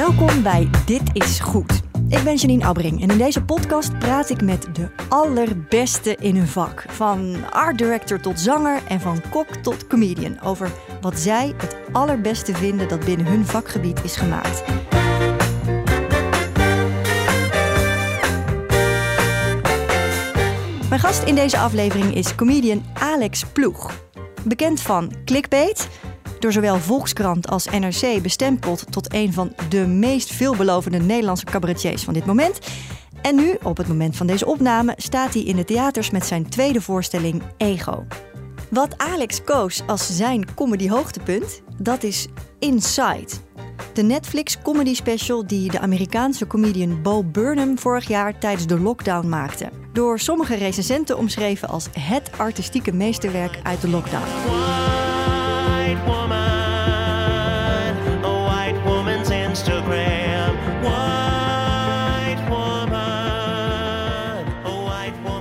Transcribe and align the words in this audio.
Welkom 0.00 0.42
bij 0.42 0.70
Dit 0.86 1.02
is 1.12 1.40
Goed. 1.40 1.80
Ik 2.08 2.22
ben 2.24 2.34
Janine 2.34 2.64
Abbring 2.64 3.02
en 3.02 3.10
in 3.10 3.18
deze 3.18 3.42
podcast 3.44 3.98
praat 3.98 4.30
ik 4.30 4.42
met 4.42 4.74
de 4.74 4.88
allerbeste 5.08 6.16
in 6.20 6.36
hun 6.36 6.46
vak. 6.46 6.84
Van 6.88 7.36
art 7.50 7.78
director 7.78 8.20
tot 8.20 8.40
zanger 8.40 8.82
en 8.88 9.00
van 9.00 9.22
kok 9.30 9.46
tot 9.46 9.86
comedian. 9.86 10.40
Over 10.40 10.70
wat 11.00 11.18
zij 11.18 11.54
het 11.56 11.76
allerbeste 11.92 12.54
vinden 12.54 12.88
dat 12.88 13.04
binnen 13.04 13.26
hun 13.26 13.46
vakgebied 13.46 14.04
is 14.04 14.16
gemaakt. 14.16 14.62
Mijn 20.88 21.00
gast 21.00 21.22
in 21.22 21.34
deze 21.34 21.58
aflevering 21.58 22.14
is 22.14 22.34
comedian 22.34 22.84
Alex 22.94 23.44
Ploeg. 23.52 23.90
Bekend 24.44 24.80
van 24.80 25.12
Clickbait, 25.24 25.88
door 26.40 26.52
zowel 26.52 26.78
Volkskrant 26.78 27.48
als 27.48 27.66
NRC 27.66 28.22
bestempeld 28.22 28.92
tot 28.92 29.14
een 29.14 29.32
van 29.32 29.52
de 29.68 29.86
meest 29.86 30.32
veelbelovende 30.32 30.98
Nederlandse 30.98 31.44
cabaretiers 31.44 32.02
van 32.02 32.14
dit 32.14 32.26
moment. 32.26 32.58
En 33.22 33.34
nu, 33.36 33.56
op 33.62 33.76
het 33.76 33.88
moment 33.88 34.16
van 34.16 34.26
deze 34.26 34.46
opname, 34.46 34.94
staat 34.96 35.34
hij 35.34 35.42
in 35.42 35.56
de 35.56 35.64
theaters 35.64 36.10
met 36.10 36.26
zijn 36.26 36.48
tweede 36.48 36.80
voorstelling 36.80 37.42
Ego. 37.56 38.06
Wat 38.70 38.98
Alex 38.98 39.44
koos 39.44 39.82
als 39.86 40.16
zijn 40.16 40.54
comedy 40.54 40.88
hoogtepunt, 40.88 41.62
dat 41.78 42.02
is 42.02 42.26
Inside. 42.58 43.28
De 43.92 44.02
Netflix 44.02 44.58
comedy 44.62 44.94
special 44.94 45.46
die 45.46 45.70
de 45.70 45.80
Amerikaanse 45.80 46.46
comedian 46.46 47.02
Bo 47.02 47.24
Burnham 47.24 47.78
vorig 47.78 48.08
jaar 48.08 48.38
tijdens 48.38 48.66
de 48.66 48.80
lockdown 48.80 49.28
maakte. 49.28 49.70
Door 49.92 50.18
sommige 50.18 50.54
recensenten 50.54 51.18
omschreven 51.18 51.68
als 51.68 51.88
het 51.98 52.30
artistieke 52.36 52.92
meesterwerk 52.92 53.58
uit 53.62 53.80
de 53.80 53.88
lockdown. 53.88 54.79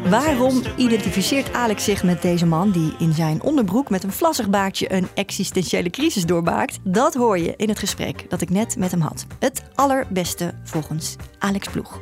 Waarom 0.09 0.61
identificeert 0.77 1.53
Alex 1.53 1.83
zich 1.83 2.03
met 2.03 2.21
deze 2.21 2.45
man 2.45 2.71
die 2.71 2.93
in 2.99 3.13
zijn 3.13 3.41
onderbroek 3.41 3.89
met 3.89 4.03
een 4.03 4.11
vlassig 4.11 4.49
baardje 4.49 4.93
een 4.93 5.07
existentiële 5.13 5.89
crisis 5.89 6.25
doormaakt? 6.25 6.79
Dat 6.83 7.13
hoor 7.13 7.37
je 7.37 7.53
in 7.57 7.69
het 7.69 7.79
gesprek 7.79 8.29
dat 8.29 8.41
ik 8.41 8.49
net 8.49 8.77
met 8.77 8.91
hem 8.91 9.01
had. 9.01 9.25
Het 9.39 9.63
allerbeste 9.75 10.53
volgens 10.63 11.15
Alex 11.39 11.67
Ploeg. 11.67 12.01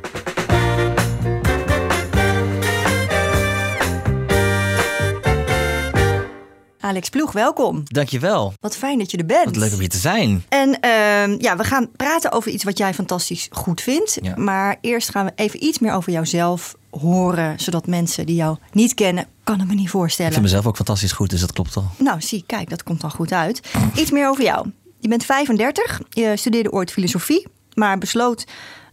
Alex 6.80 7.08
Ploeg, 7.08 7.32
welkom. 7.32 7.82
Dankjewel. 7.84 8.52
Wat 8.60 8.76
fijn 8.76 8.98
dat 8.98 9.10
je 9.10 9.16
er 9.16 9.26
bent. 9.26 9.44
Wat 9.44 9.56
leuk 9.56 9.72
om 9.72 9.78
hier 9.78 9.88
te 9.88 9.96
zijn. 9.98 10.44
En 10.48 10.80
ehm, 10.80 11.36
ja, 11.38 11.56
we 11.56 11.64
gaan 11.64 11.90
praten 11.96 12.32
over 12.32 12.50
iets 12.50 12.64
wat 12.64 12.78
jij 12.78 12.94
fantastisch 12.94 13.48
goed 13.50 13.80
vindt. 13.80 14.18
Ja. 14.22 14.36
Maar 14.36 14.76
eerst 14.80 15.08
gaan 15.08 15.24
we 15.24 15.32
even 15.34 15.64
iets 15.64 15.78
meer 15.78 15.92
over 15.92 16.12
jouzelf 16.12 16.74
horen. 16.90 17.60
Zodat 17.60 17.86
mensen 17.86 18.26
die 18.26 18.34
jou 18.36 18.56
niet 18.72 18.94
kennen, 18.94 19.26
kan 19.44 19.58
het 19.58 19.68
me 19.68 19.74
niet 19.74 19.84
Ik 19.84 19.90
voorstellen. 19.90 20.32
vind 20.32 20.44
mezelf 20.44 20.66
ook 20.66 20.76
fantastisch 20.76 21.12
goed, 21.12 21.30
dus 21.30 21.40
dat 21.40 21.52
klopt 21.52 21.76
al. 21.76 21.84
Nou, 21.98 22.20
zie, 22.20 22.44
kijk, 22.46 22.70
dat 22.70 22.82
komt 22.82 23.02
al 23.04 23.10
goed 23.10 23.32
uit. 23.32 23.60
Iets 23.94 24.10
meer 24.10 24.28
over 24.28 24.44
jou. 24.44 24.70
Je 25.00 25.08
bent 25.08 25.24
35, 25.24 26.00
je 26.08 26.32
studeerde 26.36 26.72
ooit 26.72 26.90
filosofie, 26.92 27.46
maar 27.74 27.98
besloot 27.98 28.44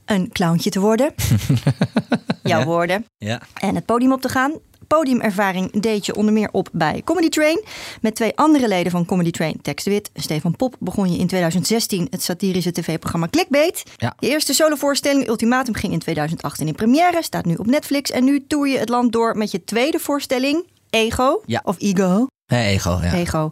een 0.05 0.29
clowntje 0.31 0.69
te 0.69 0.79
worden. 0.79 1.13
Jouw 2.43 2.59
Ja. 2.59 2.65
woorden. 2.65 3.05
Ja. 3.17 3.41
En 3.53 3.75
het 3.75 3.85
podium 3.85 4.11
op 4.11 4.21
te 4.21 4.30
gaan. 4.30 4.52
Podiumervaring 4.88 5.81
deed 5.81 6.05
je 6.05 6.16
onder 6.16 6.33
meer 6.33 6.50
op 6.52 6.69
bij 6.72 7.02
Comedy 7.03 7.30
Train. 7.30 7.64
Met 8.02 8.16
twee 8.16 8.38
andere 8.38 8.67
leden 8.67 8.92
van 8.92 9.05
Comedy 9.05 9.31
Train, 9.31 9.61
Tex 9.61 9.83
de 9.83 9.89
Wit 9.89 10.09
en 10.14 10.22
Stefan 10.22 10.55
Pop, 10.55 10.75
begon 10.80 11.11
je 11.11 11.17
in 11.17 11.27
2016 11.27 12.08
het 12.09 12.23
satirische 12.23 12.72
tv-programma 12.72 13.27
Clickbait. 13.27 13.83
Ja. 13.97 14.16
Je 14.19 14.30
eerste 14.30 14.53
solovoorstelling 14.53 15.27
Ultimatum 15.27 15.73
ging 15.73 15.94
in 15.94 16.00
2018 16.00 16.67
in 16.67 16.75
première, 16.75 17.23
staat 17.23 17.45
nu 17.45 17.55
op 17.55 17.65
Netflix. 17.65 18.11
En 18.11 18.23
nu 18.23 18.45
toer 18.48 18.67
je 18.67 18.77
het 18.77 18.89
land 18.89 19.11
door 19.11 19.37
met 19.37 19.52
je 19.52 19.64
tweede 19.64 19.99
voorstelling, 19.99 20.65
Ego. 20.89 21.42
Ja. 21.45 21.61
Of 21.64 21.76
Ego. 21.80 22.27
Hey, 22.45 22.73
ego, 22.73 22.99
ja. 23.02 23.14
Ego. 23.14 23.52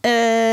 Eh, 0.00 0.10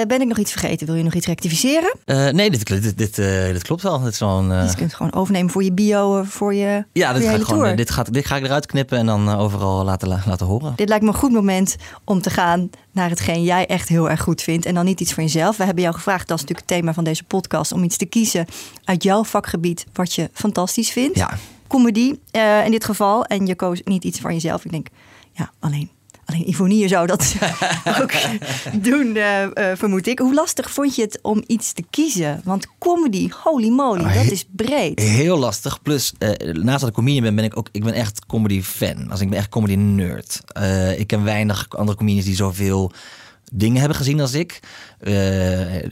ben 0.08 0.22
ik 0.22 0.28
nog 0.28 0.38
iets 0.38 0.52
vergeten? 0.52 0.88
Wil 0.88 0.96
je 0.96 1.04
nog 1.04 1.14
iets 1.14 1.26
rectificeren? 1.26 1.96
Eh, 2.06 2.30
nee, 2.30 2.50
dit, 2.52 2.68
dit, 2.68 2.98
dit, 2.98 3.20
eh, 3.20 3.46
dit 3.46 3.64
klopt 3.64 3.82
wel. 3.82 4.00
Dit 4.02 4.14
is 4.14 4.22
eh, 4.22 4.50
Dus 4.50 4.70
je 4.72 4.76
kunt 4.78 4.80
het 4.80 4.94
gewoon 4.94 5.14
overnemen 5.14 5.52
voor 5.52 5.64
je 5.64 5.72
bio, 5.72 6.24
voor 6.24 6.54
je, 6.54 6.86
ja, 6.94 7.06
voor 7.12 7.14
dit, 7.20 7.24
je 7.24 7.30
ga 7.30 7.36
ik 7.36 7.44
gewoon, 7.44 7.76
dit, 7.76 7.90
gaat, 7.90 8.14
dit 8.14 8.26
ga 8.26 8.36
ik 8.36 8.44
eruit 8.44 8.66
knippen 8.66 8.98
en 8.98 9.06
dan 9.06 9.30
overal 9.30 9.84
laten, 9.84 10.08
la- 10.08 10.24
laten 10.26 10.46
horen. 10.46 10.74
Dit 10.76 10.90
lijkt 10.90 11.04
me 11.04 11.10
een 11.10 11.18
goed 11.18 11.32
moment 11.32 11.76
om 12.04 12.22
te 12.22 12.30
gaan 12.30 12.70
naar 12.92 13.10
hetgeen 13.10 13.44
jij 13.44 13.66
echt 13.66 13.90
heel 13.90 14.10
erg 14.10 14.22
goed 14.22 14.42
vindt. 14.42 14.66
En 14.66 14.74
dan 14.74 14.86
niet 14.86 15.00
iets 15.02 15.14
voor 15.14 15.24
jezelf. 15.24 15.58
We 15.58 15.64
hebben 15.64 15.84
jou 15.84 15.96
gevraagd, 15.96 16.28
dat 16.28 16.38
is 16.38 16.44
natuurlijk 16.44 16.70
het 16.70 16.78
thema 16.80 16.94
van 16.94 17.04
deze 17.04 17.24
podcast, 17.24 17.72
om 17.72 17.84
iets 17.84 17.98
te 17.98 18.06
kiezen 18.06 18.46
uit 18.84 19.04
jouw 19.04 19.24
vakgebied 19.24 19.86
wat 19.94 20.14
je 20.14 20.30
fantastisch 20.34 20.90
vindt. 20.92 21.18
Ja. 21.18 21.38
Comedy 21.68 22.16
in 22.66 22.72
dit 22.72 22.86
geval. 22.86 23.26
En 23.26 23.46
je 23.46 23.56
koos 23.56 23.82
niet 23.84 24.04
iets 24.04 24.20
van 24.20 24.34
jezelf. 24.34 24.66
Ik 24.66 24.72
denk, 24.72 24.88
ja, 25.32 25.52
alleen. 25.60 25.90
Alleen 26.28 26.50
Ivonie 26.50 26.88
zou 26.88 27.08
dat 27.08 27.36
ook 28.02 28.12
doen, 28.74 29.16
eh, 29.16 29.44
eh, 29.44 29.78
vermoed 29.78 30.08
ik. 30.08 30.20
Hoe 30.20 30.34
lastig 30.34 30.72
vond 30.72 30.96
je 30.96 31.02
het 31.02 31.20
om 31.22 31.44
iets 31.48 31.74
te 31.74 31.84
kiezen? 31.90 32.42
Want 32.44 32.68
comedy, 32.80 33.30
holy 33.44 33.70
moly, 33.70 34.04
Ah, 34.04 34.14
dat 34.14 34.32
is 34.32 34.46
breed. 34.56 35.00
Heel 35.00 35.38
lastig. 35.38 35.82
Plus, 35.82 36.14
eh, 36.18 36.54
naast 36.54 36.80
dat 36.80 36.90
ik 36.90 36.96
comedian 36.96 37.24
ben, 37.24 37.36
ben 37.36 37.44
ik 37.44 37.58
ook 37.58 37.70
ik 37.72 37.84
ben 37.84 37.94
echt 37.94 38.26
comedy 38.26 38.62
fan. 38.62 39.12
Als 39.12 39.22
ik 39.22 39.30
ben 39.30 39.38
echt 39.38 39.50
comedy 39.50 39.76
nerd. 39.76 40.42
Eh, 40.48 41.00
ik 41.00 41.08
ken 41.08 41.24
weinig 41.24 41.66
andere 41.70 41.98
comedians 41.98 42.26
die 42.26 42.36
zoveel 42.36 42.92
dingen 43.54 43.80
hebben 43.80 43.98
gezien 43.98 44.20
als 44.20 44.34
ik. 44.34 44.60
Eh, 45.00 45.14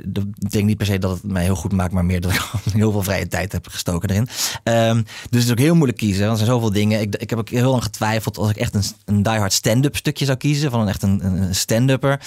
dat 0.03 0.31
betekent 0.39 0.66
niet 0.66 0.77
per 0.77 0.85
se 0.85 0.99
dat 0.99 1.11
het 1.11 1.23
mij 1.31 1.43
heel 1.43 1.55
goed 1.55 1.71
maakt, 1.71 1.93
maar 1.93 2.05
meer 2.05 2.21
dat 2.21 2.31
ik 2.31 2.41
heel 2.73 2.91
veel 2.91 3.03
vrije 3.03 3.27
tijd 3.27 3.51
heb 3.51 3.67
gestoken 3.67 4.09
erin. 4.09 4.27
Ehm, 4.63 4.95
dus 5.29 5.39
het 5.39 5.43
is 5.43 5.51
ook 5.51 5.59
heel 5.59 5.75
moeilijk 5.75 5.97
kiezen, 5.97 6.25
want 6.25 6.39
er 6.39 6.45
zijn 6.45 6.57
zoveel 6.57 6.71
dingen. 6.71 7.01
Ik, 7.01 7.16
ik 7.16 7.29
heb 7.29 7.39
ook 7.39 7.49
heel 7.49 7.71
lang 7.71 7.83
getwijfeld 7.83 8.38
als 8.38 8.49
ik 8.49 8.57
echt 8.57 8.75
een, 8.75 8.83
een 9.05 9.23
diehard 9.23 9.53
stand-up 9.53 9.95
stukje 9.95 10.25
zou 10.25 10.38
kiezen, 10.38 10.71
van 10.71 10.79
een 10.79 10.88
echt 10.88 11.03
een, 11.03 11.55
stand-upper. 11.55 12.19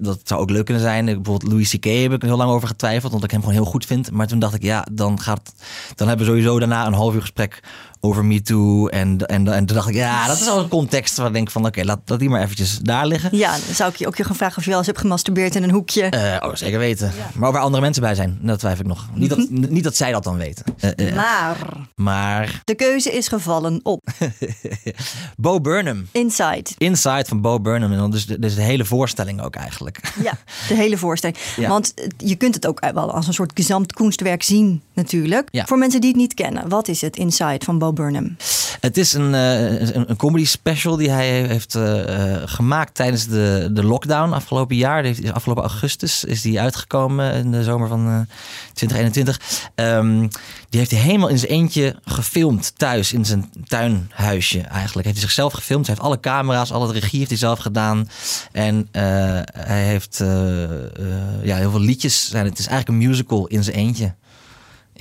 Dat 0.00 0.20
zou 0.24 0.40
ook 0.40 0.50
leuk 0.50 0.64
kunnen 0.64 0.82
zijn. 0.82 1.04
Bijvoorbeeld 1.04 1.42
Louis 1.42 1.70
C.K. 1.70 1.84
heb 1.84 2.12
ik 2.12 2.22
heel 2.22 2.36
lang 2.36 2.50
over 2.50 2.68
getwijfeld, 2.68 3.12
omdat 3.12 3.24
ik 3.24 3.30
hem 3.30 3.40
gewoon 3.40 3.56
heel 3.56 3.70
goed 3.70 3.86
vind. 3.86 4.10
Maar 4.10 4.26
toen 4.26 4.38
dacht 4.38 4.54
ik, 4.54 4.62
ja, 4.62 4.86
dan 4.92 5.20
gaat, 5.20 5.54
dan 5.94 6.08
hebben 6.08 6.26
we 6.26 6.32
sowieso 6.32 6.58
daarna 6.58 6.86
een 6.86 6.92
half 6.92 7.14
uur 7.14 7.20
gesprek 7.20 7.60
over 8.04 8.24
Me 8.24 8.42
Too. 8.42 8.86
En, 8.88 9.26
en, 9.26 9.48
en 9.48 9.66
toen 9.66 9.76
dacht 9.76 9.88
ik, 9.88 9.94
ja, 9.94 10.26
dat 10.26 10.40
is 10.40 10.48
al 10.48 10.58
een 10.58 10.68
context 10.68 11.16
waar 11.16 11.26
ik 11.26 11.32
denk 11.32 11.50
van, 11.50 11.66
oké, 11.66 11.84
laat, 11.84 12.00
laat 12.04 12.18
die 12.18 12.28
maar 12.28 12.42
eventjes 12.42 12.78
daar 12.78 13.06
liggen. 13.06 13.36
Ja, 13.36 13.50
dan 13.50 13.74
zou 13.74 13.90
ik 13.90 13.96
je 13.96 14.06
ook 14.06 14.16
je 14.16 14.24
gaan 14.24 14.36
vragen 14.36 14.56
of 14.56 14.62
je 14.62 14.68
wel 14.68 14.78
eens 14.78 14.86
hebt 14.86 14.98
gemasturbeerd 14.98 15.54
in 15.54 15.62
een 15.62 15.70
hoekje. 15.70 16.02
Eh, 16.02 16.48
oh, 16.48 16.54
zeker 16.54 16.78
weten. 16.78 17.12
Maar 17.34 17.54
er 17.54 17.60
andere 17.60 17.82
mensen 17.82 18.02
bij 18.02 18.14
zijn, 18.14 18.38
dat 18.42 18.58
twijfel 18.58 18.80
ik 18.80 18.86
nog. 18.86 19.08
Niet 19.14 19.28
dat, 19.28 19.50
niet 19.50 19.84
dat 19.84 19.96
zij 19.96 20.12
dat 20.12 20.24
dan 20.24 20.36
weten. 20.36 20.64
Eh, 20.78 21.08
eh, 21.08 21.14
Maar 21.14 21.56
maar 21.94 22.60
de 22.64 22.74
keuze 22.74 23.12
is 23.12 23.28
gevallen 23.28 23.80
op 23.82 24.08
Bo 25.36 25.60
Burnham. 25.60 26.06
Inside. 26.12 26.64
Inside 26.78 27.24
van 27.28 27.40
Bo 27.40 27.60
Burnham. 27.60 27.92
En 27.92 27.98
dan 27.98 28.10
dus 28.10 28.26
de, 28.26 28.38
dus 28.38 28.54
de 28.54 28.62
hele 28.62 28.84
voorstelling 28.84 29.42
ook 29.42 29.54
eigenlijk. 29.54 30.00
Ja, 30.22 30.32
de 30.68 30.74
hele 30.74 30.96
voorstelling. 30.96 31.38
Ja. 31.56 31.68
Want 31.68 31.94
je 32.16 32.34
kunt 32.34 32.54
het 32.54 32.66
ook 32.66 32.80
wel 32.92 33.12
als 33.12 33.26
een 33.26 33.32
soort 33.32 33.50
gezamtkunstwerk 33.54 34.42
zien 34.42 34.82
natuurlijk. 34.92 35.48
Ja. 35.50 35.64
Voor 35.64 35.78
mensen 35.78 36.00
die 36.00 36.10
het 36.10 36.18
niet 36.18 36.34
kennen, 36.34 36.68
wat 36.68 36.88
is 36.88 37.00
het 37.00 37.16
Inside 37.16 37.64
van 37.64 37.78
Bo 37.78 37.91
Burnham? 37.92 38.36
Het 38.80 38.96
is 38.96 39.12
een, 39.12 39.34
eh, 39.34 39.80
een, 39.80 40.10
een 40.10 40.16
comedy 40.16 40.44
special 40.44 40.96
die 40.96 41.10
hij 41.10 41.46
heeft 41.46 41.74
eh, 41.74 42.34
eh, 42.34 42.42
gemaakt 42.44 42.94
tijdens 42.94 43.26
de, 43.26 43.68
de 43.72 43.84
lockdown 43.84 44.32
afgelopen 44.32 44.76
jaar. 44.76 45.04
Heeft, 45.04 45.32
afgelopen 45.32 45.64
augustus 45.64 46.24
is 46.24 46.42
die 46.42 46.60
uitgekomen 46.60 47.34
in 47.34 47.50
de 47.50 47.62
zomer 47.62 47.88
van 47.88 48.06
eh, 48.06 48.36
2021. 48.72 49.40
Ehm, 49.74 50.18
die 50.68 50.80
heeft 50.80 50.90
hij 50.90 51.00
helemaal 51.00 51.28
in 51.28 51.38
zijn 51.38 51.50
eentje 51.50 51.96
gefilmd 52.04 52.72
thuis 52.76 53.12
in 53.12 53.24
zijn 53.24 53.50
tuinhuisje 53.64 54.60
eigenlijk. 54.60 55.06
Heeft 55.06 55.18
hij 55.18 55.26
zichzelf 55.26 55.52
gefilmd. 55.52 55.86
Hij 55.86 55.94
heeft 55.94 56.06
alle 56.06 56.20
camera's, 56.20 56.72
alle 56.72 56.92
regie 56.92 57.18
heeft 57.18 57.30
hij 57.30 57.38
zelf 57.38 57.58
gedaan. 57.58 58.08
En 58.52 58.88
hij 59.52 59.84
heeft 59.84 60.16
ja, 61.42 61.56
heel 61.56 61.70
veel 61.70 61.80
liedjes. 61.80 62.28
zijn. 62.28 62.44
Het 62.44 62.58
is 62.58 62.66
eigenlijk 62.66 62.88
een 62.88 63.08
musical 63.08 63.46
in 63.46 63.64
zijn 63.64 63.76
eentje 63.76 64.14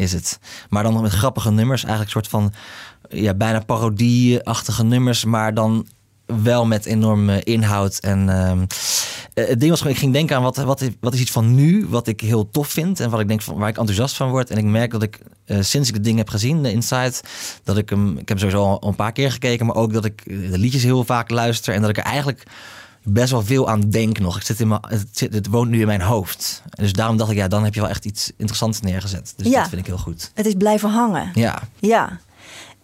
is 0.01 0.13
het. 0.13 0.39
Maar 0.69 0.83
dan 0.83 1.01
met 1.01 1.12
grappige 1.12 1.51
nummers. 1.51 1.83
Eigenlijk 1.83 2.15
een 2.15 2.21
soort 2.21 2.27
van 2.27 2.53
ja, 3.09 3.33
bijna 3.33 3.59
parodie-achtige 3.59 4.83
nummers. 4.83 5.25
Maar 5.25 5.53
dan 5.53 5.88
wel 6.44 6.65
met 6.65 6.86
enorme 6.86 7.44
inhoud. 7.44 7.98
En 8.00 8.30
ehm, 8.30 8.65
eh, 9.33 9.48
het 9.48 9.59
ding 9.59 9.71
was 9.71 9.81
ik 9.81 9.98
ging 9.98 10.13
denken 10.13 10.36
aan 10.36 10.44
wat, 10.44 10.57
wat, 10.57 10.89
wat 11.00 11.13
is 11.13 11.19
iets 11.19 11.31
van 11.31 11.56
nu, 11.56 11.86
wat 11.89 12.07
ik 12.07 12.21
heel 12.21 12.50
tof 12.50 12.68
vind. 12.68 13.00
En 13.00 13.09
wat 13.09 13.19
ik 13.19 13.27
denk 13.27 13.42
van, 13.42 13.57
waar 13.57 13.69
ik 13.69 13.77
enthousiast 13.77 14.15
van 14.15 14.30
word. 14.30 14.50
En 14.50 14.57
ik 14.57 14.63
merk 14.63 14.92
dat 14.92 15.03
ik 15.03 15.19
eh, 15.45 15.57
sinds 15.62 15.88
ik 15.88 15.94
het 15.94 16.04
ding 16.04 16.18
heb 16.18 16.30
gezien, 16.30 16.63
de 16.63 16.71
Inside, 16.71 17.13
dat 17.63 17.77
ik 17.77 17.89
hem, 17.89 18.18
ik 18.18 18.30
heb 18.30 18.39
sowieso 18.39 18.63
al 18.63 18.88
een 18.88 18.95
paar 18.95 19.12
keer 19.12 19.31
gekeken. 19.31 19.65
Maar 19.65 19.75
ook 19.75 19.94
dat 19.94 20.06
ik 20.06 20.24
de 20.25 20.57
liedjes 20.57 20.83
heel 20.83 21.04
vaak 21.04 21.30
luister. 21.30 21.74
En 21.74 21.81
dat 21.81 21.89
ik 21.89 21.97
er 21.97 22.04
eigenlijk 22.04 22.44
best 23.03 23.31
wel 23.31 23.42
veel 23.44 23.69
aan 23.69 23.89
denk 23.89 24.19
nog. 24.19 24.38
Ik 24.38 24.44
zit 24.44 24.59
in 24.59 24.68
mijn, 24.68 24.81
het, 24.88 25.07
zit, 25.12 25.33
het 25.33 25.48
woont 25.48 25.69
nu 25.69 25.80
in 25.80 25.88
mijn 25.88 26.01
hoofd. 26.01 26.63
Dus 26.69 26.94
daarom 26.94 27.18
dacht 27.18 27.31
ik, 27.31 27.38
ja, 27.38 27.48
dan 27.48 27.63
heb 27.63 27.74
je 27.74 27.80
wel 27.81 27.89
echt 27.89 28.06
iets 28.06 28.31
interessants 28.38 28.81
neergezet. 28.81 29.33
Dus 29.38 29.48
Ja. 29.48 29.59
dat 29.59 29.69
vind 29.69 29.81
ik 29.81 29.88
heel 29.88 29.98
goed. 29.98 30.31
Het 30.33 30.45
is 30.45 30.53
blijven 30.53 30.89
hangen. 30.89 31.31
Ja. 31.33 31.62
Ja. 31.80 32.19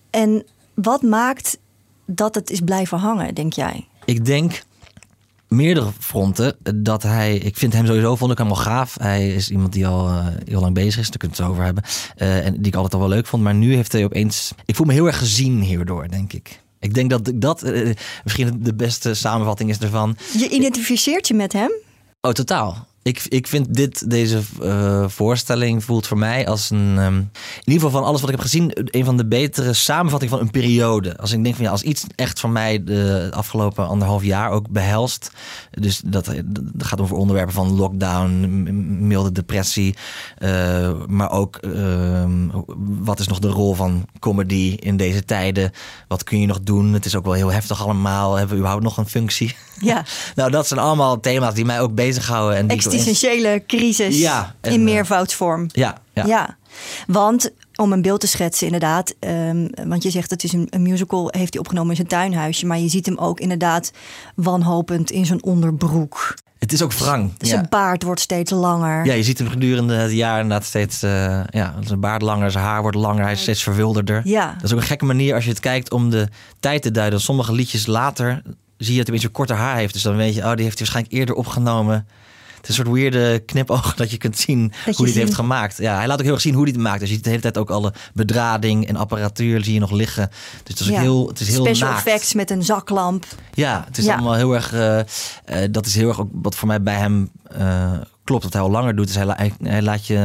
En 0.10 0.44
wat 0.74 1.02
maakt 1.02 1.58
dat 2.06 2.36
het 2.36 2.50
is 2.50 2.60
blijven 2.60 2.98
hangen, 2.98 3.34
denk 3.36 3.54
jij? 3.54 3.88
Ik 4.06 4.26
denk 4.26 4.64
meerdere 5.48 5.92
fronten 6.00 6.56
dat 6.76 7.04
hij. 7.04 7.38
Ik 7.38 7.58
vind 7.58 7.74
hem 7.74 7.86
sowieso 7.86 8.16
vond 8.16 8.32
ik 8.32 8.38
hem 8.38 8.48
al 8.50 8.56
gaaf. 8.56 8.96
Hij 9.00 9.28
is 9.34 9.50
iemand 9.50 9.74
die 9.74 9.88
al 9.88 10.08
eh, 10.08 10.26
heel 10.46 10.60
lang 10.62 10.74
bezig 10.74 11.00
is. 11.00 11.10
Daar 11.10 11.18
kunnen 11.18 11.38
we 11.38 11.44
het 11.44 11.52
over 11.52 11.64
hebben. 11.64 11.84
Eh, 12.16 12.46
en 12.46 12.54
die 12.58 12.66
ik 12.68 12.76
altijd 12.76 12.94
al 12.94 13.00
wel 13.00 13.10
leuk 13.10 13.28
vond. 13.28 13.44
Maar 13.44 13.56
nu 13.56 13.76
heeft 13.76 13.92
hij 13.92 14.04
opeens. 14.04 14.52
Ik 14.66 14.76
voel 14.76 14.86
me 14.86 14.94
heel 14.94 15.06
erg 15.08 15.18
gezien 15.18 15.62
hierdoor, 15.62 16.08
denk 16.10 16.34
ik. 16.34 16.62
Ik 16.80 16.94
denk 16.94 17.10
dat 17.10 17.32
dat 17.36 17.64
eh, 17.64 17.90
misschien 18.24 18.64
de 18.64 18.74
beste 18.74 19.14
samenvatting 19.14 19.70
is 19.70 19.80
ervan. 19.80 20.18
Je 20.38 20.50
identificeert 20.50 21.28
je 21.28 21.34
met 21.34 21.54
hem? 21.54 21.72
Oh, 22.22 22.32
totaal. 22.32 22.88
Ik, 23.08 23.26
ik 23.28 23.48
vind 23.48 23.74
dit, 23.74 24.10
deze 24.10 24.40
eh, 24.62 25.08
voorstelling 25.08 25.84
voelt 25.84 26.08
voor 26.08 26.18
mij 26.18 26.48
als 26.48 26.70
een. 26.70 26.96
ehm, 26.98 27.16
in 27.18 27.30
ieder 27.74 27.74
geval 27.74 27.90
van 28.00 28.04
alles 28.04 28.20
wat 28.22 28.30
ik 28.30 28.36
heb 28.36 28.44
gezien, 28.46 28.72
een 28.74 29.06
van 29.06 29.18
de 29.18 29.26
betere 29.28 29.74
samenvattingen 29.74 30.38
van 30.38 30.46
een 30.46 30.52
periode. 30.52 31.18
Als 31.18 31.32
ik 31.32 31.44
denk 31.44 31.56
van 31.56 31.66
ja, 31.66 31.72
als 31.72 31.82
iets 31.82 32.06
echt 32.16 32.40
voor 32.40 32.50
mij 32.50 32.84
de 32.84 33.30
afgelopen 33.34 33.88
anderhalf 33.88 34.24
jaar 34.24 34.50
ook 34.52 34.70
behelst. 34.70 35.32
Dus 35.72 36.02
dat, 36.06 36.26
dat 36.46 36.88
gaat 36.88 37.02
over 37.02 37.16
onderwerpen 37.16 37.54
van 37.54 37.76
lockdown, 37.76 38.32
milde 39.08 39.32
depressie. 39.32 39.96
eh, 40.38 40.92
maar 41.08 41.32
ook 41.32 41.56
ehm, 41.56 42.48
wat 42.78 43.20
is 43.20 43.28
nog 43.28 43.40
de 43.40 43.48
rol 43.48 43.74
van 43.74 44.06
comedy 44.20 44.76
in 44.80 44.98
deze 44.98 45.26
tijden? 45.26 45.72
Wat 46.08 46.24
kun 46.24 46.40
je 46.40 46.48
nog 46.48 46.60
doen? 46.62 46.94
Het 46.94 47.06
is 47.06 47.16
ook 47.16 47.26
wel 47.26 47.34
heel 47.34 47.52
heftig 47.52 47.82
allemaal. 47.84 48.32
Hebben 48.32 48.50
we 48.50 48.56
überhaupt 48.56 48.84
nog 48.84 48.98
een 48.98 49.10
functie? 49.10 49.56
Ja. 49.80 50.04
Nou, 50.36 50.52
dat 50.52 50.68
zijn 50.68 50.80
allemaal 50.80 51.20
thema's 51.20 51.54
die 51.54 51.66
mij 51.66 51.82
ook 51.82 51.96
bezighouden. 51.96 52.58
En 52.58 52.68
die 52.68 52.78
Existentiële 52.98 53.64
crisis 53.68 54.20
Ja, 54.20 54.56
en, 54.62 54.72
in 54.72 54.80
eh, 54.80 54.86
meervoudsvorm. 54.86 55.68
Ja, 55.72 55.98
ja. 56.14 56.26
Ja. 56.26 56.58
want 57.08 57.52
om 57.76 57.92
een 57.92 58.02
beeld 58.02 58.20
te 58.20 58.28
schetsen 58.28 58.66
inderdaad, 58.66 59.16
ehm, 59.20 59.68
want 59.88 60.04
je 60.04 60.10
zegt 60.10 60.30
het 60.30 60.44
is 60.44 60.54
een, 60.54 60.68
een 60.70 60.82
musical, 60.82 61.28
heeft 61.38 61.54
hij 61.54 61.62
opgenomen 61.62 61.90
in 61.90 61.96
zijn 61.96 62.08
tuinhuisje, 62.08 62.66
maar 62.66 62.80
je 62.80 62.90
ziet 62.90 63.06
hem 63.06 63.18
ook 63.18 63.40
inderdaad 63.40 63.92
wanhopend 64.36 65.12
in 65.12 65.26
zijn 65.26 65.44
onderbroek. 65.44 66.36
Het 66.60 66.74
is 66.74 66.82
ook 66.82 66.94
wrang. 66.94 67.32
Ja. 67.38 67.48
zijn 67.48 67.66
baard 67.70 68.04
wordt 68.04 68.20
steeds 68.20 68.52
langer. 68.52 69.06
ja, 69.06 69.14
je 69.14 69.24
ziet 69.24 69.38
hem 69.38 69.48
gedurende 69.50 69.94
het 69.94 70.12
jaar 70.12 70.42
inderdaad 70.42 70.66
steeds... 70.66 71.04
eh, 71.04 71.42
ja, 71.50 71.76
zijn 71.82 72.00
baard 72.00 72.22
langer, 72.22 72.52
zijn 72.52 72.64
haar 72.64 72.82
wordt 72.82 72.98
langer, 72.98 73.24
hij 73.24 73.32
is 73.32 73.42
steeds 73.42 73.64
verwilderder. 73.64 74.22
Ja. 74.24 74.54
Dat 74.54 74.64
is 74.64 74.74
ook 74.74 74.80
een 74.80 74.86
gekke 74.86 75.06
manier 75.06 75.34
als 75.36 75.44
je 75.44 75.50
het 75.50 75.60
kijkt 75.60 75.92
om 75.92 76.10
de 76.10 76.28
tijd 76.60 76.82
te 76.82 76.92
duiden. 76.92 77.22
Sommige 77.22 77.54
liedjes 77.54 77.86
later 77.86 78.42
zie 78.78 78.92
je 78.92 78.98
dat 78.98 79.08
hij 79.08 79.16
een 79.16 79.22
beetje 79.22 79.28
korter 79.28 79.56
haar 79.56 79.76
heeft. 79.76 79.94
Dus 79.94 80.02
dan 80.02 80.16
weet 80.16 80.36
je, 80.36 80.42
oh, 80.42 80.54
die 80.54 80.64
heeft 80.64 80.80
hij 80.80 80.88
waarschijnlijk 80.88 81.14
eerder 81.14 81.36
opgenomen. 81.36 82.08
Het 82.58 82.70
is 82.70 82.78
een 82.78 82.86
soort 82.86 82.98
weirde 82.98 83.40
knipoog 83.40 83.94
dat 83.96 84.12
je 84.12 84.18
kunt 84.18 84.38
zien 84.38 84.60
hoe 84.86 84.94
hij 84.96 85.06
het 85.06 85.16
heeft 85.16 85.34
gemaakt. 85.34 85.78
Ja, 85.78 85.96
hij 85.98 86.08
laat 86.08 86.18
ook 86.18 86.24
heel 86.24 86.34
erg 86.34 86.42
zien 86.42 86.54
hoe 86.54 86.64
hij 86.64 86.72
het 86.72 86.82
maakt. 86.82 87.00
Dus 87.00 87.10
je 87.10 87.16
ziet 87.16 87.24
de 87.24 87.30
hele 87.30 87.42
tijd 87.42 87.58
ook 87.58 87.70
alle 87.70 87.94
bedrading 88.14 88.88
en 88.88 88.96
apparatuur 88.96 89.64
zie 89.64 89.74
je 89.74 89.80
nog 89.80 89.92
liggen. 89.92 90.30
Dus 90.64 90.80
het 90.80 90.80
is, 90.80 90.88
Ja. 90.88 91.00
heel, 91.02 91.28
het 91.28 91.40
is 91.40 91.48
heel 91.48 91.66
Special 91.66 91.90
naakt. 91.90 92.06
effects 92.08 92.34
met 92.34 92.50
een 92.52 92.64
zaklamp. 92.64 93.26
Ja, 93.54 93.84
het 93.88 93.98
is 93.98 94.06
Ja. 94.06 94.14
allemaal 94.14 94.34
heel 94.36 94.54
erg. 94.56 94.74
eh, 94.74 95.00
eh, 95.00 95.06
dat 95.72 95.86
is 95.86 95.96
heel 95.96 96.08
erg 96.08 96.20
ook 96.20 96.30
wat 96.32 96.56
voor 96.56 96.68
mij 96.68 96.82
bij 96.82 96.96
hem 96.98 97.30
eh, 97.58 97.92
klopt. 98.24 98.44
Dat 98.44 98.54
hij 98.54 98.62
al 98.62 98.70
langer 98.72 98.96
doet. 98.96 99.06
Dus 99.08 99.16
hij, 99.16 99.26
la- 99.26 99.36
hij, 99.38 99.54
hij 99.64 99.82
laat 99.82 100.08
je 100.08 100.16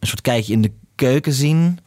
een 0.00 0.06
soort 0.08 0.20
kijkje 0.20 0.52
in 0.52 0.62
de 0.62 0.72
keuken 0.94 1.32
zien. 1.32 1.78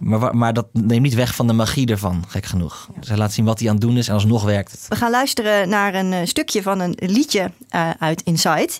Maar, 0.00 0.36
maar 0.36 0.52
dat 0.52 0.66
neemt 0.72 1.02
niet 1.02 1.14
weg 1.14 1.34
van 1.34 1.46
de 1.46 1.52
magie 1.52 1.86
ervan, 1.86 2.24
gek 2.28 2.46
genoeg. 2.46 2.88
Dus 2.98 3.08
hij 3.08 3.16
laat 3.16 3.32
zien 3.32 3.44
wat 3.44 3.58
hij 3.58 3.68
aan 3.68 3.74
het 3.74 3.82
doen 3.84 3.96
is 3.96 4.08
en 4.08 4.14
alsnog 4.14 4.44
werkt 4.44 4.72
het. 4.72 4.86
We 4.88 4.96
gaan 4.96 5.10
luisteren 5.10 5.68
naar 5.68 5.94
een 5.94 6.12
eh, 6.12 6.26
stukje 6.26 6.62
van 6.62 6.80
een 6.80 6.94
liedje 7.00 7.50
eh, 7.68 7.90
uit 7.98 8.22
Inside. 8.22 8.70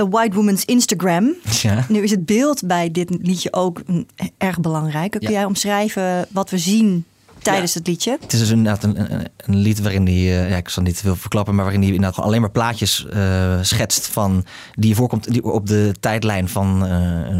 A 0.00 0.08
White 0.08 0.36
Woman's 0.36 0.64
Instagram. 0.64 1.34
Ja. 1.62 1.84
Nu 1.88 2.02
is 2.02 2.10
het 2.10 2.26
beeld 2.26 2.66
bij 2.66 2.90
dit 2.90 3.16
liedje 3.22 3.52
ook 3.52 3.82
mm, 3.86 4.06
erg 4.38 4.60
belangrijk. 4.60 5.10
Kun 5.10 5.20
Ja. 5.20 5.30
jij 5.30 5.44
omschrijven 5.44 6.26
wat 6.30 6.50
we 6.50 6.58
zien 6.58 7.04
tijdens 7.42 7.74
het 7.74 7.86
liedje? 7.86 8.16
Het 8.20 8.32
is 8.32 8.38
dus 8.38 8.50
inderdaad 8.50 8.82
een, 8.84 9.12
een, 9.12 9.26
een 9.36 9.56
lied 9.56 9.80
waarin 9.80 10.06
hij, 10.06 10.14
eh, 10.14 10.50
ja, 10.50 10.56
ik 10.56 10.68
zal 10.68 10.82
niet 10.82 10.96
te 10.96 11.02
veel 11.02 11.16
verklappen, 11.16 11.54
maar 11.54 11.64
waarin 11.64 11.82
hij 11.82 11.90
inderdaad 11.90 12.14
gewoon 12.14 12.28
alleen 12.28 12.40
maar 12.40 12.50
plaatjes 12.50 13.06
eh, 13.06 13.58
schetst 13.62 14.06
van 14.06 14.44
die 14.74 14.94
voorkomt 14.94 15.32
die 15.32 15.44
op 15.44 15.66
de 15.66 15.94
tijdlijn 16.00 16.48
van 16.48 16.86
eh, 16.86 16.90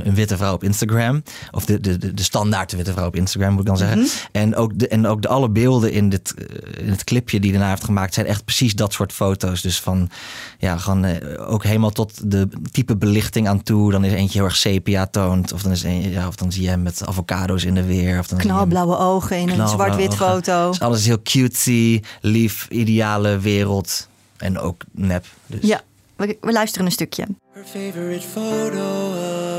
een, 0.04 0.14
witte 0.14 0.36
vrouw 0.36 0.54
op 0.54 0.64
Instagram. 0.64 1.22
Of 1.50 1.64
de, 1.64 1.80
de, 1.80 2.14
de, 2.14 2.22
standaard 2.22 2.72
witte 2.72 2.92
vrouw 2.92 3.06
op 3.06 3.16
Instagram 3.16 3.50
moet 3.50 3.60
ik 3.60 3.66
dan 3.66 3.76
zeggen. 3.76 4.06
En 4.32 4.56
ook 4.56 4.78
de, 4.78 4.88
en 4.88 5.06
ook 5.06 5.22
de 5.22 5.28
alle 5.28 5.50
beelden 5.50 5.92
in, 5.92 6.08
dit, 6.08 6.34
in 6.78 6.90
het 6.90 7.04
clipje 7.04 7.40
die 7.40 7.50
hij 7.50 7.58
daarna 7.58 7.74
heeft 7.74 7.84
gemaakt 7.86 8.14
zijn 8.14 8.26
echt 8.26 8.44
precies 8.44 8.74
dat 8.74 8.92
soort 8.92 9.12
foto's. 9.12 9.62
Dus 9.62 9.80
van, 9.80 10.10
ja, 10.58 10.76
gewoon 10.76 11.36
ook 11.38 11.64
helemaal 11.64 11.90
tot 11.90 12.30
de 12.30 12.48
type 12.70 12.96
belichting 12.96 13.48
aan 13.48 13.62
toe. 13.62 13.90
Dan 13.90 14.04
is 14.04 14.12
eentje 14.12 14.38
heel 14.38 14.46
erg 14.46 14.56
sepia 14.56 15.06
toont. 15.06 15.52
Of 15.52 15.62
dan, 15.62 15.72
is 15.72 15.82
een, 15.82 16.10
ja, 16.10 16.26
of 16.26 16.36
dan 16.36 16.52
zie 16.52 16.62
je 16.62 16.68
hem 16.68 16.82
met 16.82 17.06
avocado's 17.06 17.64
in 17.64 17.74
de 17.74 17.84
weer. 17.84 18.18
Of 18.18 18.26
dan 18.26 18.38
Knalblauwe 18.38 18.98
ogen 18.98 19.38
in 19.38 19.48
een 19.48 19.54
Knalblauwe 19.54 19.95
zwart-wit 19.96 20.14
foto. 20.14 20.68
Dus 20.70 20.80
alles 20.80 20.98
is 20.98 21.06
heel 21.06 21.22
cutesy, 21.22 22.02
lief, 22.20 22.66
ideale 22.70 23.38
wereld. 23.38 24.08
En 24.36 24.58
ook 24.58 24.82
nep. 24.92 25.24
Dus. 25.46 25.60
Ja, 25.62 25.80
we, 26.16 26.38
we 26.40 26.52
luisteren 26.52 26.86
een 26.86 26.92
stukje. 26.92 27.26
Her 27.52 27.64
favorite 27.64 28.26
photo 28.26 29.08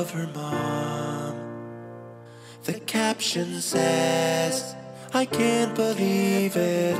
of 0.01 0.11
her 0.11 0.29
mom. 0.33 1.35
The 2.61 2.81
caption 2.85 3.61
says, 3.61 4.63
I 5.13 5.25
can't 5.25 5.73
believe 5.73 6.55
it. 6.55 6.97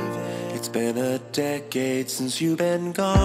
It's 0.54 0.70
been 0.70 0.96
a 0.96 1.18
decade 1.30 2.10
since 2.10 2.44
you've 2.44 2.56
been 2.56 2.92
gone. 2.94 3.16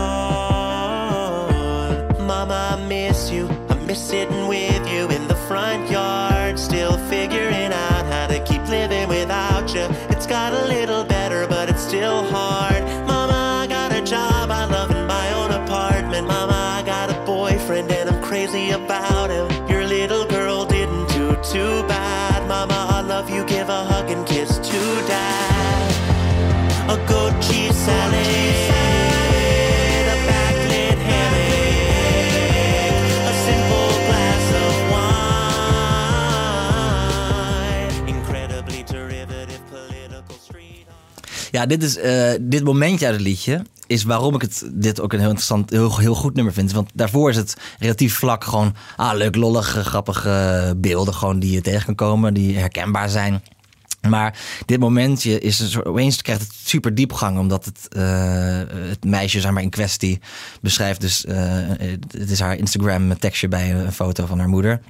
Mama, 2.26 2.78
I 2.78 2.86
miss 2.88 3.30
you. 3.30 3.48
I 3.70 3.76
miss 3.86 4.08
sitting 4.08 4.48
with 4.48 4.88
you 4.88 5.03
crazy 18.34 18.72
about 18.72 19.30
him. 19.30 19.53
Ja, 41.54 41.66
dit, 41.66 41.84
is, 41.84 41.98
eh, 41.98 42.32
dit 42.42 42.64
momentje 42.64 43.06
uit 43.06 43.16
het 43.16 43.24
liedje 43.24 43.62
is 43.88 44.04
waarom 44.04 44.36
ik 44.36 44.42
het, 44.42 44.70
dit 44.74 45.02
ook 45.02 45.14
een 45.14 45.20
heel 45.20 45.28
interessant, 45.28 45.70
heel, 45.70 45.98
heel 45.98 46.16
goed 46.16 46.34
nummer 46.34 46.54
vind. 46.54 46.72
Want 46.72 46.92
daarvoor 46.94 47.30
is 47.30 47.36
het 47.36 47.58
relatief 47.80 48.16
vlak 48.16 48.44
gewoon 48.44 48.76
ah, 48.96 49.18
leuk, 49.18 49.36
lollige, 49.36 49.84
grappige 49.84 50.74
beelden 50.78 51.14
gewoon 51.14 51.40
die 51.40 51.52
je 51.52 51.62
tegen 51.62 51.86
kan 51.86 51.96
komen, 51.96 52.34
die 52.34 52.58
herkenbaar 52.58 53.10
zijn. 53.10 53.44
Maar 54.10 54.38
dit 54.66 54.80
momentje 54.80 55.40
is 55.40 55.60
een 55.60 55.68
soort, 55.68 55.86
opeens 55.86 56.22
krijgt 56.22 56.42
het 56.42 56.54
super 56.64 56.96
diepgang, 56.96 57.40
omdat 57.40 57.66
het, 57.66 57.88
eh, 57.90 58.62
het 58.90 59.04
meisje 59.06 59.42
zeg 59.42 59.52
maar, 59.52 59.64
in 59.64 59.70
kwestie 59.70 60.20
beschrijft. 60.62 61.02
Dus 61.02 61.26
eh, 61.26 61.36
het 62.18 62.30
is 62.30 62.40
haar 62.40 62.58
Instagram 62.58 63.18
tekstje 63.18 63.48
bij 63.48 63.74
een 63.74 63.92
foto 63.92 64.26
van 64.26 64.40
haar 64.40 64.50
moeder. 64.50 64.82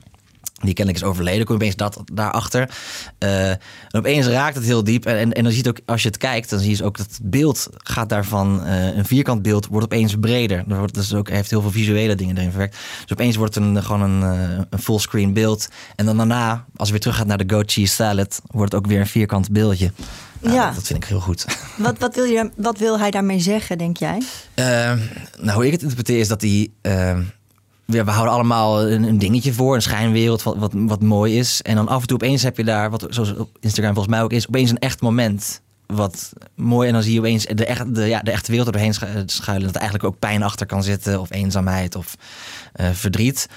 Die 0.64 0.74
kennelijk 0.74 1.04
is 1.04 1.10
overleden, 1.10 1.46
kom 1.46 1.56
je 1.56 1.62
opeens 1.62 1.76
dat 1.76 2.02
daarachter. 2.14 2.70
Eh 3.18 3.50
en 3.50 3.60
opeens 4.00 4.28
raakt 4.28 4.56
het 4.56 4.64
heel 4.66 4.84
diep. 4.84 5.06
En, 5.06 5.18
en, 5.18 5.32
en 5.34 5.44
dan 5.44 5.52
zie 5.52 5.64
je 5.64 5.70
het 5.70 5.80
ook, 5.80 5.86
als 5.90 6.02
je 6.02 6.08
het 6.08 6.18
kijkt, 6.18 6.50
dan 6.50 6.60
zie 6.60 6.70
je 6.70 6.76
dus 6.78 6.86
ook 6.86 6.98
dat 6.98 7.06
het 7.10 7.20
beeld 7.24 7.68
gaat 7.78 8.10
daarvan. 8.10 8.64
eh, 8.66 8.96
een 8.96 9.06
vierkant 9.06 9.42
beeld 9.42 9.68
wordt 9.68 9.86
opeens 9.86 10.16
breder. 10.20 10.64
Er 10.70 10.78
wordt, 10.78 10.94
dus 10.94 11.14
ook, 11.14 11.30
heeft 11.30 11.50
heel 11.50 11.62
veel 11.62 11.72
visuele 11.72 12.16
dingen 12.16 12.38
erin 12.38 12.50
verwerkt. 12.50 12.78
Dus 13.02 13.12
opeens 13.12 13.36
wordt 13.36 13.56
het 13.56 13.64
een, 13.64 13.84
gewoon 13.84 14.02
een, 14.02 14.24
eh, 14.40 14.58
een 14.70 14.80
fullscreen 14.80 15.34
beeld. 15.34 15.68
En 15.96 16.06
dan 16.06 16.18
daarna, 16.18 16.66
als 16.76 16.88
je 16.88 16.94
weer 16.94 17.02
terug 17.02 17.18
gaat 17.18 17.28
naar 17.28 17.46
de 17.46 17.54
goat 17.54 17.72
cheese 17.72 17.94
salad, 17.94 18.42
wordt 18.52 18.72
het 18.72 18.82
ook 18.82 18.88
weer 18.90 19.00
een 19.00 19.08
vierkant 19.08 19.52
beeldje. 19.52 19.92
Nou, 20.40 20.56
Ja. 20.56 20.66
dat, 20.66 20.76
dat 20.76 20.88
vind 20.88 21.04
ik 21.04 21.10
heel 21.10 21.20
goed. 21.20 21.46
Wat, 21.78 21.98
wat, 22.00 22.16
wil 22.16 22.24
je, 22.26 22.52
wat 22.56 22.78
wil 22.78 23.00
hij 23.00 23.12
daarmee 23.12 23.40
zeggen, 23.40 23.78
denk 23.78 23.98
jij? 23.98 24.22
Nou, 24.56 25.52
hoe 25.54 25.66
ik 25.66 25.72
het 25.72 25.82
interpreteer 25.82 26.20
is 26.20 26.28
dat 26.28 26.42
hij. 26.42 26.70
Ja, 27.86 28.04
we 28.04 28.12
houden 28.12 28.34
allemaal 28.34 28.90
een, 28.90 29.04
een 29.04 29.18
dingetje 29.18 29.54
voor, 29.54 29.76
een 29.76 29.82
schijnwereld 29.82 30.44
wat, 30.44 30.58
wat, 30.58 30.72
wat 30.76 31.02
mooi 31.02 31.38
is. 31.40 31.62
En 31.62 31.76
dan 31.76 31.88
af 31.88 32.02
en 32.02 32.08
toe 32.08 32.16
opeens 32.18 32.44
heb 32.44 32.58
je 32.58 32.64
daar, 32.64 32.90
wat 32.90 33.06
zoals 33.10 33.36
op 33.36 33.50
Instagram 33.60 33.94
volgens 33.94 34.16
mij 34.16 34.24
ook 34.24 34.32
is, 34.32 34.48
opeens 34.48 34.70
een 34.70 34.80
echt 34.80 35.02
moment. 35.02 35.62
Wat 35.86 36.34
mooi. 36.56 36.88
En 36.88 36.94
dan 36.94 37.04
zie 37.04 37.14
je 37.14 37.20
opeens 37.20 37.46
de, 37.46 37.66
echt, 37.66 37.96
de, 37.96 38.06
ja, 38.06 38.20
de 38.20 38.32
echte 38.32 38.50
wereld 38.52 38.68
er 38.68 38.74
doorheen 38.74 38.94
schu- 38.94 39.24
schuilen. 39.26 39.66
Dat 39.66 39.76
er 39.76 39.82
eigenlijk 39.82 40.14
ook 40.14 40.20
pijn 40.20 40.44
achter 40.44 40.66
kan 40.66 40.84
zitten, 40.84 41.20
of 41.20 41.32
eenzaamheid 41.32 41.96
of 41.96 42.16
eh, 42.74 42.90
verdriet. 42.94 43.50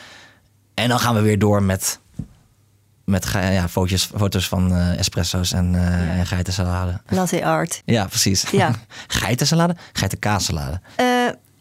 En 0.75 0.88
dan 0.88 0.99
gaan 0.99 1.14
we 1.14 1.21
weer 1.21 1.38
door 1.38 1.62
met, 1.62 1.99
met 3.04 3.28
ja, 3.33 3.68
foto's, 3.68 4.11
foto's 4.16 4.49
van 4.49 4.73
eh, 4.75 4.99
espresso's 4.99 5.52
en, 5.52 5.75
eh 5.75 6.18
en 6.18 6.26
geitensalade. 6.26 7.00
Latte 7.09 7.45
art. 7.45 7.83
Ja, 7.85 8.06
precies. 8.06 8.45
Ja. 8.50 8.71
geitensalade? 9.06 9.76
Geitenkaassalade. 9.92 10.80
Eh, 10.97 11.06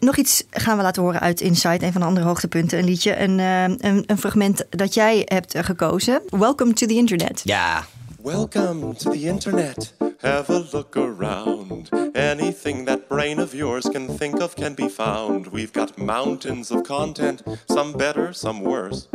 nog 0.06 0.18
iets 0.18 0.44
gaan 0.50 0.78
we 0.78 0.84
laten 0.84 1.02
horen 1.02 1.20
uit 1.20 1.42
Inside, 1.42 1.86
een 1.86 1.92
van 1.92 2.02
de 2.02 2.08
andere 2.08 2.26
hoogtepunten. 2.26 2.80
Een 2.80 2.86
liedje, 2.86 3.20
een, 3.20 3.40
eh, 3.40 3.64
een, 3.64 4.04
een 4.06 4.18
fragment 4.18 4.66
dat 4.70 4.94
jij 4.94 5.22
hebt 5.26 5.54
eh, 5.54 5.64
gekozen. 5.64 6.22
Welcome 6.30 6.74
to 6.74 6.88
the 6.88 6.94
Internet. 6.94 7.42
Ja, 7.44 7.86
Welcome 8.26 8.96
to 8.96 9.12
the 9.12 9.28
internet. 9.28 9.94
Have 10.22 10.50
a 10.50 10.64
look 10.72 10.98
around. 10.98 11.90
Anything 12.16 12.86
that 12.86 13.08
brain 13.08 13.40
of 13.40 13.54
yours 13.54 13.88
can 13.88 14.18
think 14.18 14.42
of 14.42 14.56
can 14.56 14.74
be 14.74 14.90
found. 14.90 15.52
We've 15.52 15.72
got 15.72 15.96
mountains 15.98 16.72
of 16.72 16.82
content, 16.82 17.44
some 17.68 17.96
better, 17.98 18.34
some 18.34 18.64
worse. 18.64 19.08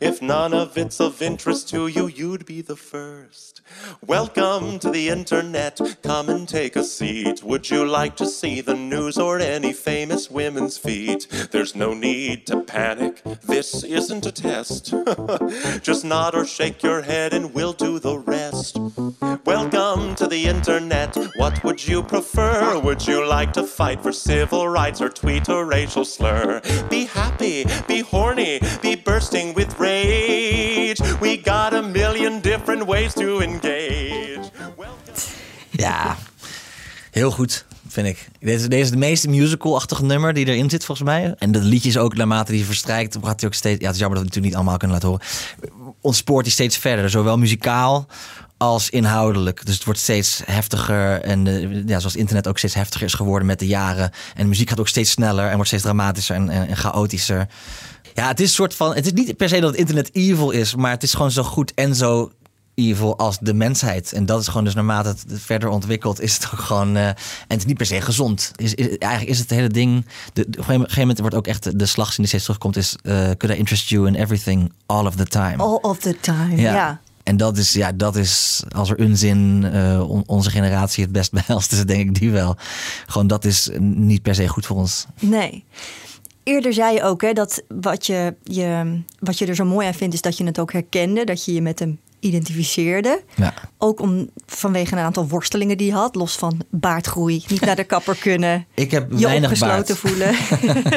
If 0.00 0.20
none 0.20 0.52
of 0.52 0.76
it's 0.76 1.00
of 1.00 1.22
interest 1.22 1.68
to 1.68 1.86
you, 1.86 2.10
you'd 2.10 2.44
be 2.44 2.62
the 2.62 2.76
first. 2.76 3.47
Welcome 4.06 4.78
to 4.80 4.90
the 4.90 5.08
internet. 5.08 5.80
Come 6.02 6.28
and 6.28 6.48
take 6.48 6.76
a 6.76 6.84
seat. 6.84 7.42
Would 7.42 7.70
you 7.70 7.84
like 7.86 8.16
to 8.16 8.26
see 8.26 8.60
the 8.60 8.74
news 8.74 9.18
or 9.18 9.38
any 9.38 9.72
famous 9.72 10.30
women's 10.30 10.78
feet? 10.78 11.26
There's 11.50 11.74
no 11.74 11.94
need 11.94 12.46
to 12.46 12.62
panic. 12.62 13.22
This 13.42 13.84
isn't 13.84 14.26
a 14.26 14.32
test. 14.32 14.94
Just 15.82 16.04
nod 16.04 16.34
or 16.34 16.44
shake 16.46 16.82
your 16.82 17.02
head 17.02 17.32
and 17.32 17.52
we'll 17.54 17.72
do 17.72 17.98
the 17.98 18.18
rest. 18.18 18.78
Welcome 19.44 20.14
to 20.16 20.26
the 20.26 20.46
internet. 20.46 21.16
What 21.36 21.62
would 21.64 21.86
you 21.86 22.02
prefer? 22.02 22.78
Would 22.78 23.06
you 23.06 23.26
like 23.26 23.52
to 23.54 23.64
fight 23.64 24.02
for 24.02 24.12
civil 24.12 24.68
rights 24.68 25.00
or 25.00 25.08
tweet 25.08 25.48
a 25.48 25.64
racial 25.64 26.04
slur? 26.04 26.60
Be 26.88 27.06
happy, 27.06 27.64
be 27.86 28.00
horny, 28.00 28.60
be 28.82 28.94
bursting 28.94 29.54
with 29.54 29.78
rage. 29.80 31.00
We 31.20 31.36
got 31.36 31.74
a 31.74 31.77
million 31.77 31.77
different 32.68 32.90
ways 32.90 33.12
to 33.12 33.38
engage. 33.38 34.40
Ja, 35.70 36.16
heel 37.10 37.30
goed, 37.30 37.64
vind 37.88 38.06
ik. 38.06 38.28
Deze, 38.40 38.68
deze 38.68 38.82
is 38.82 38.90
de 38.90 38.96
meest 38.96 39.28
musical-achtige 39.28 40.04
nummer 40.04 40.32
die 40.32 40.46
erin 40.46 40.70
zit, 40.70 40.84
volgens 40.84 41.08
mij. 41.08 41.34
En 41.38 41.52
de 41.52 41.58
liedjes 41.58 41.96
ook, 41.96 42.16
naarmate 42.16 42.52
die 42.52 42.64
verstrijkt, 42.64 43.16
gaat 43.22 43.40
hij 43.40 43.48
ook 43.48 43.54
steeds... 43.54 43.80
Ja, 43.80 43.86
het 43.86 43.94
is 43.94 44.00
jammer 44.00 44.18
dat 44.18 44.28
we 44.28 44.34
het 44.34 44.44
natuurlijk 44.44 44.44
niet 44.44 44.54
allemaal 44.54 44.76
kunnen 44.76 44.96
laten 44.96 45.08
horen. 45.08 45.94
Ontspoort 46.00 46.44
hij 46.44 46.52
steeds 46.52 46.76
verder, 46.76 47.10
zowel 47.10 47.38
muzikaal 47.38 48.06
als 48.56 48.90
inhoudelijk. 48.90 49.66
Dus 49.66 49.74
het 49.74 49.84
wordt 49.84 50.00
steeds 50.00 50.42
heftiger. 50.44 51.20
En 51.20 51.44
ja, 51.86 51.98
zoals 51.98 52.16
internet 52.16 52.48
ook 52.48 52.58
steeds 52.58 52.74
heftiger 52.74 53.06
is 53.06 53.14
geworden 53.14 53.46
met 53.46 53.58
de 53.58 53.66
jaren. 53.66 54.10
En 54.34 54.42
de 54.42 54.48
muziek 54.48 54.68
gaat 54.68 54.80
ook 54.80 54.88
steeds 54.88 55.10
sneller 55.10 55.46
en 55.46 55.54
wordt 55.54 55.66
steeds 55.66 55.82
dramatischer 55.82 56.36
en, 56.36 56.48
en, 56.48 56.68
en 56.68 56.76
chaotischer. 56.76 57.48
Ja, 58.14 58.28
het 58.28 58.40
is 58.40 58.48
een 58.48 58.54
soort 58.54 58.74
van. 58.74 58.94
Het 58.94 59.06
is 59.06 59.12
niet 59.12 59.36
per 59.36 59.48
se 59.48 59.60
dat 59.60 59.70
het 59.70 59.78
internet 59.78 60.14
evil 60.14 60.50
is, 60.50 60.74
maar 60.74 60.90
het 60.90 61.02
is 61.02 61.14
gewoon 61.14 61.30
zo 61.30 61.42
goed 61.42 61.74
en 61.74 61.94
zo 61.94 62.32
evil 62.78 63.18
als 63.18 63.38
de 63.40 63.54
mensheid. 63.54 64.12
En 64.12 64.26
dat 64.26 64.40
is 64.40 64.46
gewoon 64.48 64.64
dus 64.64 64.74
naarmate 64.74 65.08
het 65.08 65.24
verder 65.28 65.68
ontwikkelt, 65.68 66.20
is 66.20 66.34
het 66.34 66.48
ook 66.52 66.58
gewoon. 66.60 66.96
eh, 66.96 67.06
en 67.06 67.14
het 67.48 67.58
is 67.58 67.64
niet 67.64 67.76
per 67.76 67.86
se 67.86 68.00
gezond. 68.00 68.52
Is, 68.56 68.74
is, 68.74 68.98
eigenlijk 68.98 69.32
is 69.32 69.38
het 69.38 69.50
hele 69.50 69.68
ding. 69.68 70.04
De, 70.32 70.50
de- 70.50 70.58
op 70.58 70.68
een 70.68 70.74
gegeven 70.80 71.00
moment 71.00 71.18
wordt 71.18 71.34
ook 71.34 71.46
echt 71.46 71.78
de 71.78 71.86
slag 71.86 72.14
die 72.14 72.26
steeds 72.26 72.44
terugkomt, 72.44 72.76
is 72.76 72.96
eh 73.02 73.12
could 73.12 73.50
I 73.56 73.58
interest 73.58 73.88
you 73.88 74.06
in 74.06 74.14
everything 74.14 74.72
all 74.86 75.06
of 75.06 75.14
the 75.16 75.24
time. 75.26 75.56
All 75.56 75.78
of 75.82 75.98
the 75.98 76.16
time, 76.20 76.56
ja. 76.56 77.00
En 77.22 77.36
dat 77.36 77.56
is, 77.56 77.72
ja, 77.72 77.92
dat 77.92 78.16
is 78.16 78.62
als 78.74 78.90
er 78.90 78.96
onzin 78.98 79.68
eh, 79.72 80.10
on- 80.10 80.22
onze 80.26 80.50
generatie 80.50 81.02
het 81.04 81.12
best 81.12 81.32
behelst, 81.42 81.72
is 81.72 81.78
het 81.78 81.88
denk 81.88 82.00
ik 82.00 82.18
die 82.18 82.30
wel. 82.30 82.56
Gewoon 83.06 83.26
dat 83.26 83.44
is 83.44 83.70
niet 83.80 84.22
per 84.22 84.34
se 84.34 84.48
goed 84.48 84.66
voor 84.66 84.76
ons. 84.76 85.06
Nee. 85.20 85.64
Eerder 86.42 86.72
zei 86.72 86.94
je 86.94 87.02
ook 87.02 87.22
hè, 87.22 87.32
dat 87.32 87.62
wat 87.80 88.06
je, 88.06 88.34
je, 88.42 89.00
wat 89.18 89.38
je 89.38 89.46
er 89.46 89.54
zo 89.54 89.64
mooi 89.64 89.86
aan 89.86 89.94
vindt, 89.94 90.14
is 90.14 90.20
dat 90.20 90.36
je 90.38 90.44
het 90.44 90.58
ook 90.58 90.72
herkende, 90.72 91.24
dat 91.24 91.44
je 91.44 91.52
je 91.54 91.62
met 91.62 91.78
hem 91.78 91.98
identificeerde. 92.20 93.22
Ja. 93.36 93.54
Ook 93.78 94.00
om, 94.00 94.28
vanwege 94.46 94.92
een 94.92 94.98
aantal 95.02 95.28
worstelingen 95.28 95.76
die 95.76 95.92
had, 95.92 96.14
los 96.14 96.36
van 96.36 96.60
baardgroei, 96.70 97.44
niet 97.48 97.60
naar 97.60 97.76
de 97.76 97.84
kapper 97.94 98.16
kunnen. 98.16 98.66
Ik 98.74 98.90
heb 98.90 99.10
je 99.10 99.26
weinig 99.26 99.50
opgesloten 99.50 99.76
baard. 99.86 99.98
voelen. 99.98 100.34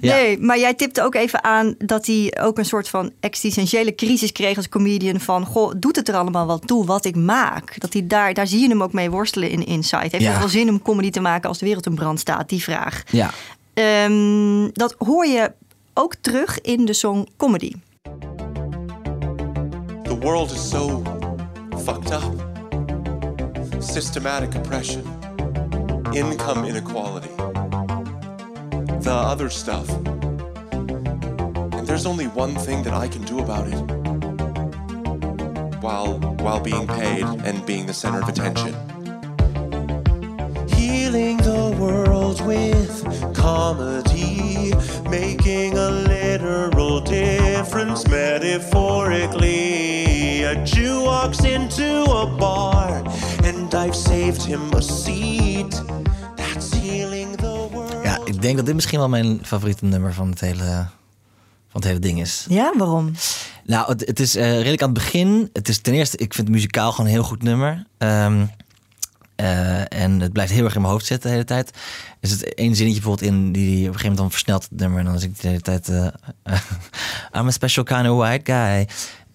Ja. 0.00 0.14
Nee, 0.14 0.38
maar 0.38 0.58
jij 0.58 0.74
tipte 0.74 1.02
ook 1.02 1.14
even 1.14 1.44
aan 1.44 1.74
dat 1.78 2.06
hij 2.06 2.36
ook 2.40 2.58
een 2.58 2.64
soort 2.64 2.88
van 2.88 3.12
existentiële 3.20 3.94
crisis 3.94 4.32
kreeg 4.32 4.56
als 4.56 4.68
comedian. 4.68 5.20
Van, 5.20 5.46
goh, 5.46 5.72
doet 5.76 5.96
het 5.96 6.08
er 6.08 6.14
allemaal 6.14 6.46
wel 6.46 6.58
toe 6.58 6.86
wat 6.86 7.04
ik 7.04 7.16
maak? 7.16 7.80
Dat 7.80 7.92
hij 7.92 8.06
daar, 8.06 8.34
daar 8.34 8.46
zie 8.46 8.60
je 8.60 8.68
hem 8.68 8.82
ook 8.82 8.92
mee 8.92 9.10
worstelen 9.10 9.50
in 9.50 9.66
Insight. 9.66 10.12
Heeft 10.12 10.24
Ja. 10.24 10.30
het 10.30 10.38
wel 10.38 10.48
zin 10.48 10.68
om 10.68 10.82
comedy 10.82 11.10
te 11.10 11.20
maken 11.20 11.48
als 11.48 11.58
de 11.58 11.64
wereld 11.66 11.86
in 11.86 11.94
brand 11.94 12.20
staat? 12.20 12.48
Die 12.48 12.62
vraag. 12.62 13.02
Ja. 13.10 13.30
Ehm, 13.74 14.68
dat 14.72 14.94
hoor 14.98 15.26
je 15.26 15.52
ook 15.94 16.14
terug 16.20 16.60
in 16.60 16.84
de 16.84 16.92
song 16.92 17.28
Comedy. 17.36 17.72
World 20.22 20.52
is 20.52 20.60
so 20.60 21.02
fucked 21.84 22.12
up. 22.12 22.34
Systematic 23.82 24.54
oppression, 24.54 25.00
income 26.14 26.66
inequality, 26.66 27.34
the 29.00 29.12
other 29.12 29.48
stuff. 29.48 29.88
And 30.72 31.86
there's 31.86 32.04
only 32.04 32.26
one 32.26 32.54
thing 32.54 32.82
that 32.82 32.92
I 32.92 33.08
can 33.08 33.22
do 33.22 33.38
about 33.38 33.68
it. 33.68 33.80
While 35.80 36.18
while 36.18 36.60
being 36.60 36.86
paid 36.86 37.24
and 37.24 37.64
being 37.64 37.86
the 37.86 37.94
center 37.94 38.20
of 38.20 38.28
attention. 38.28 38.74
Healing 40.76 41.38
the 41.38 41.74
world 41.80 42.44
with 42.44 43.04
comedy, 43.34 44.74
making 45.08 45.78
a 45.78 45.90
literal 46.40 47.00
difference 47.00 48.08
metaphorically. 48.08 50.44
A 50.44 50.64
Jew 50.64 51.02
walks 51.02 51.44
into 51.44 52.04
a 52.04 52.26
bar, 52.26 53.02
and 53.44 53.74
I've 53.74 53.94
saved 53.94 54.42
him 54.42 54.72
a 54.74 54.80
seat. 54.80 55.82
That's 56.36 56.74
healing 56.74 57.36
the 57.36 57.68
world. 57.72 58.04
ja, 58.04 58.18
ik 58.24 58.42
denk 58.42 58.56
dat 58.56 58.66
dit 58.66 58.74
misschien 58.74 58.98
wel 58.98 59.08
mijn 59.08 59.38
favoriete 59.42 59.84
nummer 59.84 60.14
van 60.14 60.30
het 60.30 60.40
hele, 60.40 60.86
van 61.68 61.80
het 61.80 61.84
hele 61.84 61.98
ding 61.98 62.20
is. 62.20 62.46
Ja, 62.48 62.72
waarom? 62.76 63.12
Nou, 63.64 63.88
het, 63.88 64.06
het 64.06 64.20
is 64.20 64.36
eh, 64.36 64.56
redelijk 64.56 64.82
aan 64.82 64.90
het 64.90 64.98
begin. 64.98 65.50
Het 65.52 65.68
is 65.68 65.80
ten 65.80 65.94
eerste, 65.94 66.16
ik 66.16 66.34
vind 66.34 66.46
het 66.46 66.56
muzikaal 66.56 66.90
gewoon 66.90 67.06
een 67.06 67.12
heel 67.12 67.22
goed 67.22 67.42
nummer. 67.42 67.86
Ehm, 67.98 68.44
eh, 69.40 70.02
en 70.02 70.20
het 70.20 70.32
blijft 70.32 70.52
heel 70.52 70.64
erg 70.64 70.74
in 70.74 70.80
mijn 70.80 70.92
hoofd 70.92 71.06
zitten 71.06 71.28
de 71.28 71.34
hele 71.34 71.46
tijd. 71.46 71.70
Er 72.20 72.28
zit 72.28 72.54
één 72.54 72.76
zinnetje 72.76 73.00
bijvoorbeeld 73.00 73.30
in 73.32 73.52
die, 73.52 73.64
op 73.64 73.72
een 73.72 73.80
gegeven 73.84 74.00
moment 74.00 74.16
dan 74.16 74.30
versnelt 74.30 74.62
het 74.62 74.80
nummer. 74.80 74.98
En 74.98 75.04
dan 75.04 75.14
is 75.14 75.22
ik 75.22 75.40
de 75.40 75.48
hele 75.48 75.60
tijd... 75.60 75.88
eh, 75.88 76.06
I'm 77.36 77.46
a 77.46 77.50
special 77.50 77.84
kind 77.84 78.08
of 78.08 78.16
white 78.16 78.52
guy. 78.52 78.88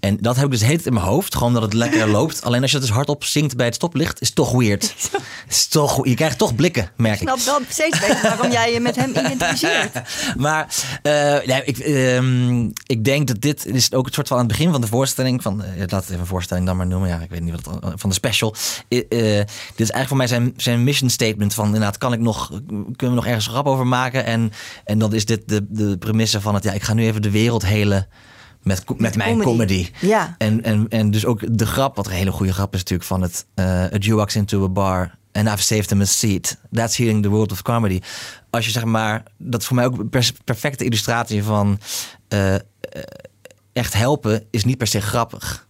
En 0.05 0.17
dat 0.21 0.35
heb 0.35 0.45
ik 0.45 0.51
dus 0.51 0.59
tijd 0.59 0.85
in 0.85 0.93
mijn 0.93 1.05
hoofd. 1.05 1.35
Gewoon 1.35 1.53
dat 1.53 1.61
het 1.61 1.73
lekker 1.73 2.07
loopt. 2.17 2.43
Alleen 2.43 2.61
als 2.61 2.71
je 2.71 2.77
het 2.77 2.85
dus 2.85 2.95
hardop 2.95 3.23
zingt 3.23 3.55
bij 3.55 3.65
het 3.65 3.75
stoplicht, 3.75 4.21
is 4.21 4.27
het 4.27 4.35
toch 4.35 4.51
weird. 4.51 4.95
is 5.49 5.67
toch, 5.67 6.05
je 6.07 6.13
krijgt 6.13 6.37
toch 6.37 6.55
blikken, 6.55 6.91
merk 6.97 7.21
Ik 7.21 7.21
ik. 7.21 7.27
snap 7.27 7.39
wel 7.39 7.67
steeds 7.69 7.99
beter 7.99 8.21
waarom 8.21 8.51
jij 8.51 8.73
je 8.73 8.79
met 8.79 8.95
hem 8.95 9.09
identificeert. 9.09 9.91
Maar 10.37 10.75
eh, 11.01 11.11
nee, 11.45 11.63
ik, 11.63 11.77
ehm, 11.77 12.69
ik 12.85 13.03
denk 13.03 13.27
dat 13.27 13.41
dit 13.41 13.65
is 13.65 13.93
ook 13.93 14.05
het 14.05 14.13
soort 14.13 14.27
van 14.27 14.37
aan 14.37 14.43
het 14.43 14.51
begin 14.51 14.71
van 14.71 14.81
de 14.81 14.87
voorstelling. 14.87 15.41
Van, 15.41 15.63
eh, 15.63 15.77
laat 15.77 15.91
het 15.91 16.03
even 16.03 16.19
een 16.19 16.25
voorstelling 16.25 16.65
dan 16.65 16.77
maar 16.77 16.87
noemen. 16.87 17.09
Ja, 17.09 17.19
ik 17.19 17.29
weet 17.29 17.41
niet 17.41 17.63
wat 17.63 17.75
het, 17.83 17.99
van 18.01 18.09
de 18.09 18.15
special. 18.15 18.55
Eh, 18.87 18.97
eh, 18.99 19.07
dit 19.75 19.87
is 19.87 19.91
eigenlijk 19.91 20.07
voor 20.07 20.17
mij 20.17 20.27
zijn, 20.27 20.53
zijn 20.57 20.83
mission 20.83 21.09
statement 21.09 21.53
van 21.53 21.65
inderdaad, 21.65 21.97
kan 21.97 22.13
ik 22.13 22.19
nog, 22.19 22.47
kunnen 22.67 22.95
we 22.97 23.07
nog 23.07 23.25
ergens 23.25 23.47
grap 23.47 23.65
over 23.65 23.87
maken? 23.87 24.25
En, 24.25 24.51
en 24.85 24.99
dan 24.99 25.13
is 25.13 25.25
dit 25.25 25.41
de, 25.45 25.65
de 25.69 25.97
premisse 25.97 26.41
van 26.41 26.53
het, 26.53 26.63
ja, 26.63 26.71
ik 26.71 26.83
ga 26.83 26.93
nu 26.93 27.05
even 27.05 27.21
de 27.21 27.31
wereld 27.31 27.65
helen 27.65 28.07
met, 28.65 28.83
met, 28.97 29.15
mijn 29.15 29.41
comedy. 29.41 29.43
comedy. 29.43 29.89
Ja. 30.01 30.35
En, 30.37 30.63
en, 30.63 30.85
en 30.89 31.11
dus 31.11 31.25
ook 31.25 31.57
de 31.57 31.65
grap, 31.65 31.95
wat 31.95 32.05
een 32.05 32.11
hele 32.11 32.31
goede 32.31 32.53
grap 32.53 32.73
is 32.73 32.79
natuurlijk 32.79 33.07
van 33.09 33.21
het 33.21 33.45
eh 33.53 33.65
a 33.83 33.97
Jew 33.97 34.15
walks 34.15 34.35
into 34.35 34.63
a 34.63 34.69
bar 34.69 35.17
and 35.35 35.47
I've 35.47 35.63
saved 35.63 35.89
him 35.89 36.01
a 36.01 36.05
seat. 36.05 36.57
That's 36.71 36.97
healing 36.97 37.23
the 37.23 37.29
world 37.29 37.51
of 37.51 37.61
comedy. 37.61 38.01
Als 38.49 38.65
je 38.65 38.71
zeg 38.71 38.85
maar, 38.85 39.23
dat 39.37 39.61
is 39.61 39.67
voor 39.67 39.75
mij 39.75 39.85
ook 39.85 39.99
een 39.99 40.09
perfecte 40.43 40.85
illustratie 40.85 41.43
van 41.43 41.79
eh, 42.27 42.55
eh, 42.55 42.61
echt 43.73 43.93
helpen 43.93 44.43
is 44.51 44.65
niet 44.65 44.77
per 44.77 44.87
se 44.87 45.01
grappig. 45.01 45.67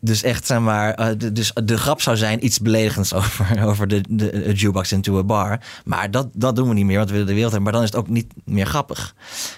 Dus 0.00 0.22
echt, 0.22 0.46
zeg 0.46 0.58
maar, 0.58 0.94
eh, 0.94 1.08
de, 1.18 1.32
dus 1.32 1.52
de 1.64 1.78
grap 1.78 2.00
zou 2.00 2.16
zijn 2.16 2.44
iets 2.44 2.58
beledigends 2.58 3.12
over, 3.18 3.66
over 3.66 3.88
de, 3.88 4.04
de, 4.08 4.52
Jew 4.54 4.72
walks 4.72 4.92
into 4.92 5.18
a 5.18 5.22
bar. 5.22 5.60
Maar 5.84 6.10
dat, 6.10 6.28
dat 6.32 6.56
doen 6.56 6.68
we 6.68 6.74
niet 6.74 6.84
meer, 6.84 6.96
want 6.96 7.08
we 7.08 7.12
willen 7.12 7.28
de 7.28 7.34
wereld 7.34 7.52
hebben. 7.52 7.72
Maar 7.72 7.80
dan 7.80 7.88
is 7.88 7.96
het 7.96 8.06
ook 8.06 8.14
niet 8.14 8.32
meer 8.44 8.66
grappig. 8.66 9.14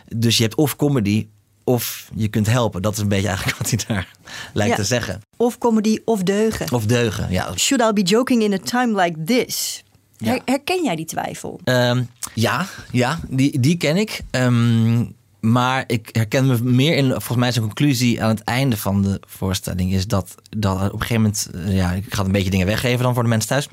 Dus 0.09 0.37
je 0.37 0.43
hebt 0.43 0.55
of 0.55 0.77
comedy 0.77 1.29
of 1.69 2.09
je 2.15 2.29
kunt 2.29 2.47
helpen. 2.47 2.83
Dat 2.83 2.93
is 2.93 2.99
een 2.99 3.09
beetje 3.09 3.29
eigenlijk 3.29 3.59
wat 3.61 3.71
hij 3.71 3.81
daar 3.89 4.09
lijkt 4.53 4.71
Ja. 4.77 4.77
te 4.83 4.85
zeggen. 4.89 5.21
Of 5.37 5.59
comedy 5.59 5.99
of 6.05 6.23
deugen. 6.23 6.73
Of 6.73 6.87
deugen, 6.87 7.31
ja. 7.31 7.57
Should 7.57 7.91
I 7.91 7.93
be 8.03 8.09
joking 8.09 8.43
in 8.43 8.53
a 8.53 8.59
time 8.59 9.03
like 9.03 9.23
this? 9.25 9.83
Ja. 10.17 10.39
Herken 10.45 10.85
jij 10.85 10.97
die 10.97 11.05
twijfel? 11.05 11.61
Ehm, 11.65 12.03
ja, 12.35 12.67
ja 12.93 13.19
die, 13.29 13.61
die 13.61 13.77
ken 13.77 13.97
ik. 13.97 14.21
Ehm, 14.31 15.05
maar 15.41 15.85
ik 15.87 16.09
herken 16.13 16.47
me 16.47 16.59
meer 16.63 16.97
in, 16.97 17.09
volgens 17.11 17.37
mij 17.37 17.53
zijn 17.53 17.65
conclusie 17.65 18.23
aan 18.23 18.29
het 18.29 18.45
einde 18.45 18.77
van 18.77 19.03
de 19.03 19.21
voorstelling 19.27 19.93
is 19.93 20.07
dat, 20.07 20.35
dat 20.57 20.75
op 20.77 20.93
een 20.93 21.01
gegeven 21.01 21.23
moment, 21.23 21.49
eh, 21.55 21.77
ja, 21.77 21.93
ik 21.93 22.15
ga 22.15 22.25
een 22.25 22.33
beetje 22.33 22.51
dingen 22.51 22.67
weggeven 22.67 23.03
dan 23.03 23.15
voor 23.15 23.23
de 23.23 23.29
mensen 23.29 23.49
thuis. 23.49 23.69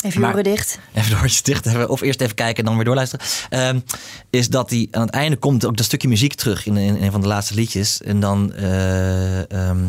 Even 0.00 0.20
je 0.20 0.26
oren 0.26 0.44
dicht. 0.44 0.78
Even 0.94 1.10
de 1.10 1.16
oortjes 1.16 1.42
dicht 1.42 1.64
hebben. 1.64 1.88
Of 1.88 2.00
eerst 2.00 2.20
even 2.20 2.34
kijken 2.34 2.56
en 2.56 2.64
dan 2.64 2.74
weer 2.74 2.84
doorluisteren. 2.84 3.26
Ehm, 3.50 3.80
is 4.30 4.48
dat 4.48 4.70
hij 4.70 4.88
aan 4.90 5.00
het 5.00 5.10
einde 5.10 5.36
komt 5.36 5.66
ook 5.66 5.76
dat 5.76 5.86
stukje 5.86 6.08
muziek 6.08 6.34
terug 6.34 6.66
in, 6.66 6.76
in 6.76 7.02
een 7.02 7.12
van 7.12 7.20
de 7.20 7.26
laatste 7.26 7.54
liedjes. 7.54 8.02
En 8.02 8.20
dan, 8.20 8.54
eh, 8.54 9.50
ehm, 9.50 9.84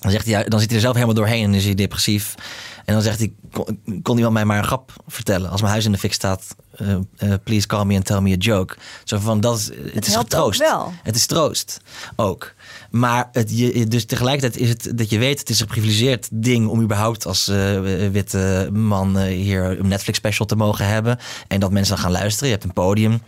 Dan, 0.00 0.10
zegt 0.10 0.26
hij, 0.26 0.44
dan 0.44 0.58
zit 0.60 0.68
hij 0.68 0.76
er 0.76 0.82
zelf 0.82 0.94
helemaal 0.94 1.16
doorheen 1.16 1.44
en 1.44 1.54
is 1.54 1.64
hij 1.64 1.74
depressief. 1.74 2.34
En 2.84 2.94
dan 2.94 3.02
zegt 3.02 3.18
hij, 3.18 3.32
kon, 3.52 3.80
kon 4.02 4.16
iemand 4.16 4.34
mij 4.34 4.44
maar 4.44 4.58
een 4.58 4.64
grap 4.64 4.92
vertellen? 5.06 5.50
Als 5.50 5.60
mijn 5.60 5.72
huis 5.72 5.84
in 5.84 5.92
de 5.92 5.98
fik 5.98 6.12
staat, 6.12 6.56
eh, 6.76 6.94
eh, 7.16 7.32
please 7.44 7.66
call 7.66 7.84
me 7.84 7.94
and 7.94 8.04
tell 8.04 8.20
me 8.20 8.32
a 8.32 8.36
joke. 8.36 8.76
Zo 9.04 9.18
van, 9.18 9.40
dat 9.40 9.58
is, 9.58 9.70
het, 9.92 10.06
is 10.06 10.12
helpt 10.12 10.34
ook 10.34 10.40
troost. 10.40 10.58
wel. 10.58 10.92
Het 11.02 11.16
is 11.16 11.26
troost, 11.26 11.80
ook. 12.16 12.54
Maar 12.90 13.28
het, 13.32 13.58
je, 13.58 13.86
dus 13.86 14.04
tegelijkertijd 14.04 14.62
is 14.62 14.68
het 14.68 14.92
dat 14.94 15.10
je 15.10 15.18
weet, 15.18 15.38
het 15.38 15.50
is 15.50 15.60
een 15.60 15.66
geprivilegeerd 15.66 16.28
ding 16.32 16.68
om 16.68 16.82
überhaupt 16.82 17.26
als 17.26 17.48
eh, 17.48 17.80
witte 18.10 18.70
man 18.72 19.18
hier 19.18 19.64
een 19.64 19.88
Netflix 19.88 20.18
special 20.18 20.46
te 20.46 20.56
mogen 20.56 20.86
hebben. 20.86 21.18
En 21.48 21.60
dat 21.60 21.70
mensen 21.70 21.94
dan 21.94 22.04
gaan 22.04 22.12
luisteren. 22.12 22.48
Je 22.48 22.54
hebt 22.54 22.64
een 22.64 22.72
podium. 22.72 23.22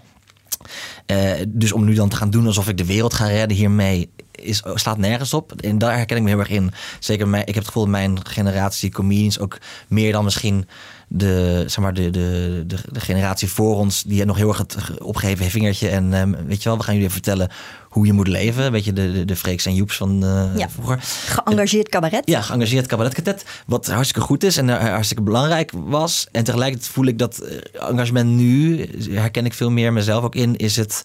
Dus 1.49 1.73
om 1.73 1.85
nu 1.85 1.95
dan 1.95 2.09
te 2.09 2.17
gaan 2.17 2.31
doen 2.31 2.47
alsof 2.47 2.69
ik 2.69 2.77
de 2.77 2.85
wereld 2.85 3.15
ga 3.15 3.27
redden 3.27 3.57
hiermee, 3.57 4.11
is, 4.41 4.63
slaat 4.75 4.99
nergens 4.99 5.35
op. 5.35 5.53
En 5.53 5.79
daar 5.79 5.97
herken 5.97 6.17
ik 6.17 6.23
me 6.23 6.29
heel 6.29 6.39
erg 6.39 6.49
in. 6.49 6.73
Zeker, 6.99 7.29
mijn, 7.29 7.43
ik 7.47 7.55
heb 7.55 7.57
het 7.57 7.67
gevoel 7.67 7.83
dat 7.83 7.93
mijn 7.93 8.27
generatie 8.27 8.91
comedians 8.91 9.39
ook 9.39 9.59
meer 9.89 10.13
dan 10.13 10.25
misschien 10.25 10.69
de, 11.09 11.65
zeg 11.67 11.79
maar 11.79 11.95
de, 11.95 12.11
de, 12.11 12.65
de, 12.67 12.77
de 12.93 13.01
generatie 13.01 13.49
voor 13.49 13.77
ons, 13.77 14.03
die 14.03 14.25
nog 14.25 14.37
heel 14.37 14.49
erg 14.49 14.59
het 14.59 14.77
opgeheven 14.99 15.51
vingertje. 15.51 15.89
En 15.89 16.15
ehm, 16.15 16.47
weet 16.47 16.63
je 16.63 16.69
wel, 16.69 16.79
we 16.79 16.85
gaan 16.85 16.95
jullie 16.95 17.11
vertellen 17.11 17.51
hoe 17.89 18.07
je 18.07 18.13
moet 18.13 18.29
leven. 18.29 18.73
Weet 18.73 18.85
je, 18.85 18.93
de, 18.93 19.13
de, 19.13 19.25
de 19.25 19.37
Freeks 19.37 19.67
en 19.67 19.75
Joeps 19.75 19.97
van 19.97 20.25
eh, 20.25 20.57
Ja. 20.57 20.71
vroeger. 20.71 20.99
Geëngageerd 21.27 21.89
cabaret. 21.89 22.23
Ja, 22.29 22.41
geëngageerd 22.41 22.87
cabaretkatet. 22.87 23.45
Wat 23.67 23.87
hartstikke 23.87 24.27
goed 24.27 24.43
is 24.45 24.57
en 24.57 24.71
eh, 24.71 24.89
hartstikke 24.89 25.23
belangrijk 25.23 25.73
was. 25.75 26.27
En 26.33 26.45
tegelijkertijd 26.45 26.91
voel 26.93 27.07
ik 27.07 27.19
dat 27.19 27.39
eh, 27.39 27.89
engagement 27.89 28.31
nu, 28.31 28.89
herken 29.11 29.45
ik 29.45 29.55
veel 29.55 29.71
meer 29.71 29.93
mezelf 29.93 30.25
ook 30.25 30.35
in, 30.35 30.57
is 30.57 30.77
het 30.77 31.05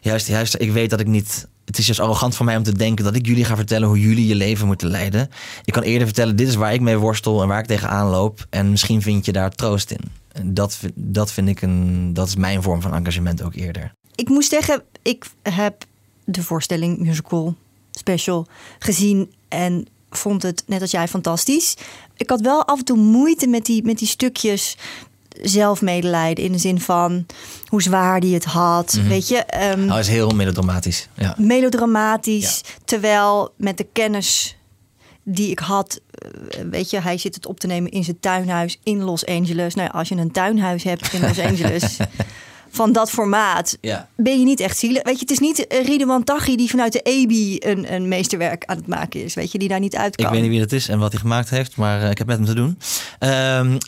juist, 0.00 0.26
juist, 0.26 0.56
ik 0.58 0.72
weet 0.72 0.90
dat 0.90 1.00
ik 1.00 1.06
niet. 1.06 1.46
Het 1.64 1.78
is 1.78 1.86
juist 1.86 2.00
arrogant 2.00 2.36
van 2.36 2.46
mij 2.46 2.56
om 2.56 2.62
te 2.62 2.72
denken 2.72 3.04
dat 3.04 3.14
ik 3.14 3.26
jullie 3.26 3.44
ga 3.44 3.56
vertellen 3.56 3.88
hoe 3.88 4.00
jullie 4.00 4.26
je 4.26 4.34
leven 4.34 4.66
moeten 4.66 4.88
leiden. 4.88 5.28
Ik 5.64 5.72
kan 5.72 5.82
eerder 5.82 6.06
vertellen, 6.06 6.36
dit 6.36 6.48
is 6.48 6.54
waar 6.54 6.72
ik 6.74 6.80
mee 6.80 6.96
worstel 6.96 7.42
en 7.42 7.48
waar 7.48 7.58
ik 7.58 7.66
tegenaan 7.66 8.10
loop. 8.10 8.46
En 8.50 8.70
misschien 8.70 9.02
vind 9.02 9.24
je 9.24 9.32
daar 9.32 9.50
troost 9.50 9.90
in. 9.90 10.00
Dat, 10.42 10.78
dat 10.94 11.32
vind 11.32 11.48
ik 11.48 11.62
een, 11.62 12.10
dat 12.14 12.28
is 12.28 12.36
mijn 12.36 12.62
vorm 12.62 12.82
van 12.82 12.94
engagement 12.94 13.42
ook 13.42 13.54
eerder. 13.54 13.92
Ik 14.14 14.28
moest 14.28 14.50
zeggen, 14.50 14.82
ik 15.02 15.26
heb 15.42 15.84
de 16.24 16.42
voorstelling 16.42 16.98
musical 16.98 17.54
special 17.90 18.46
gezien 18.78 19.32
en 19.48 19.86
vond 20.10 20.42
het 20.42 20.62
net 20.66 20.80
als 20.80 20.90
jij 20.90 21.08
fantastisch. 21.08 21.76
Ik 22.16 22.30
had 22.30 22.40
wel 22.40 22.64
af 22.64 22.78
en 22.78 22.84
toe 22.84 22.96
moeite 22.96 23.46
met 23.46 23.66
die, 23.66 23.84
met 23.84 23.98
die 23.98 24.08
stukjes 24.08 24.76
zelfmedelijden 25.42 26.44
in 26.44 26.52
de 26.52 26.58
zin 26.58 26.80
van 26.80 27.26
hoe 27.66 27.82
zwaar 27.82 28.20
die 28.20 28.34
het 28.34 28.44
had. 28.44 28.98
Weet 29.08 29.28
je, 29.28 29.36
ehm, 29.36 29.84
Nou, 29.84 30.00
is 30.00 30.08
heel 30.08 30.30
melodramatisch. 30.30 31.08
Ja. 31.14 31.34
melodramatisch. 31.38 32.60
Terwijl 32.84 33.52
met 33.56 33.76
de 33.76 33.86
kennis 33.92 34.56
die 35.22 35.50
ik 35.50 35.58
had, 35.58 36.00
eh, 36.10 36.60
weet 36.70 36.90
je, 36.90 37.00
hij 37.00 37.18
zit 37.18 37.34
het 37.34 37.46
op 37.46 37.60
te 37.60 37.66
nemen 37.66 37.90
in 37.90 38.04
zijn 38.04 38.20
tuinhuis 38.20 38.78
in 38.82 39.02
Los 39.02 39.26
Angeles. 39.26 39.74
Nou, 39.74 39.90
als 39.90 40.08
je 40.08 40.14
een 40.16 40.32
tuinhuis 40.32 40.82
hebt 40.82 41.12
in 41.12 41.20
Los 41.20 41.38
Angeles 41.50 41.96
van 42.74 42.92
dat 42.92 43.10
formaat, 43.10 43.78
Ja. 43.80 44.08
ben 44.16 44.38
je 44.38 44.44
niet 44.44 44.60
echt 44.60 44.78
zielig. 44.78 45.02
Weet 45.02 45.14
je, 45.14 45.20
het 45.20 45.30
is 45.30 45.38
niet 45.38 45.66
uh, 45.72 45.84
Ridwan 45.84 46.24
Taghi 46.24 46.56
die 46.56 46.70
vanuit 46.70 46.92
de 46.92 47.00
EBI 47.00 47.56
een, 47.60 47.92
een 47.92 48.08
meesterwerk 48.08 48.64
aan 48.64 48.76
het 48.76 48.86
maken 48.86 49.24
is. 49.24 49.34
Weet 49.34 49.52
je, 49.52 49.58
die 49.58 49.68
daar 49.68 49.80
niet 49.80 49.96
uit 49.96 50.16
kan. 50.16 50.26
Ik 50.26 50.32
weet 50.32 50.40
niet 50.40 50.50
wie 50.50 50.60
dat 50.60 50.72
is 50.72 50.88
en 50.88 50.98
wat 50.98 51.12
hij 51.12 51.20
gemaakt 51.20 51.50
heeft, 51.50 51.76
maar 51.76 52.02
eh, 52.02 52.10
ik 52.10 52.18
heb 52.18 52.26
met 52.26 52.36
hem 52.36 52.46
te 52.46 52.54
doen. 52.54 52.78
Ehm, 53.18 53.78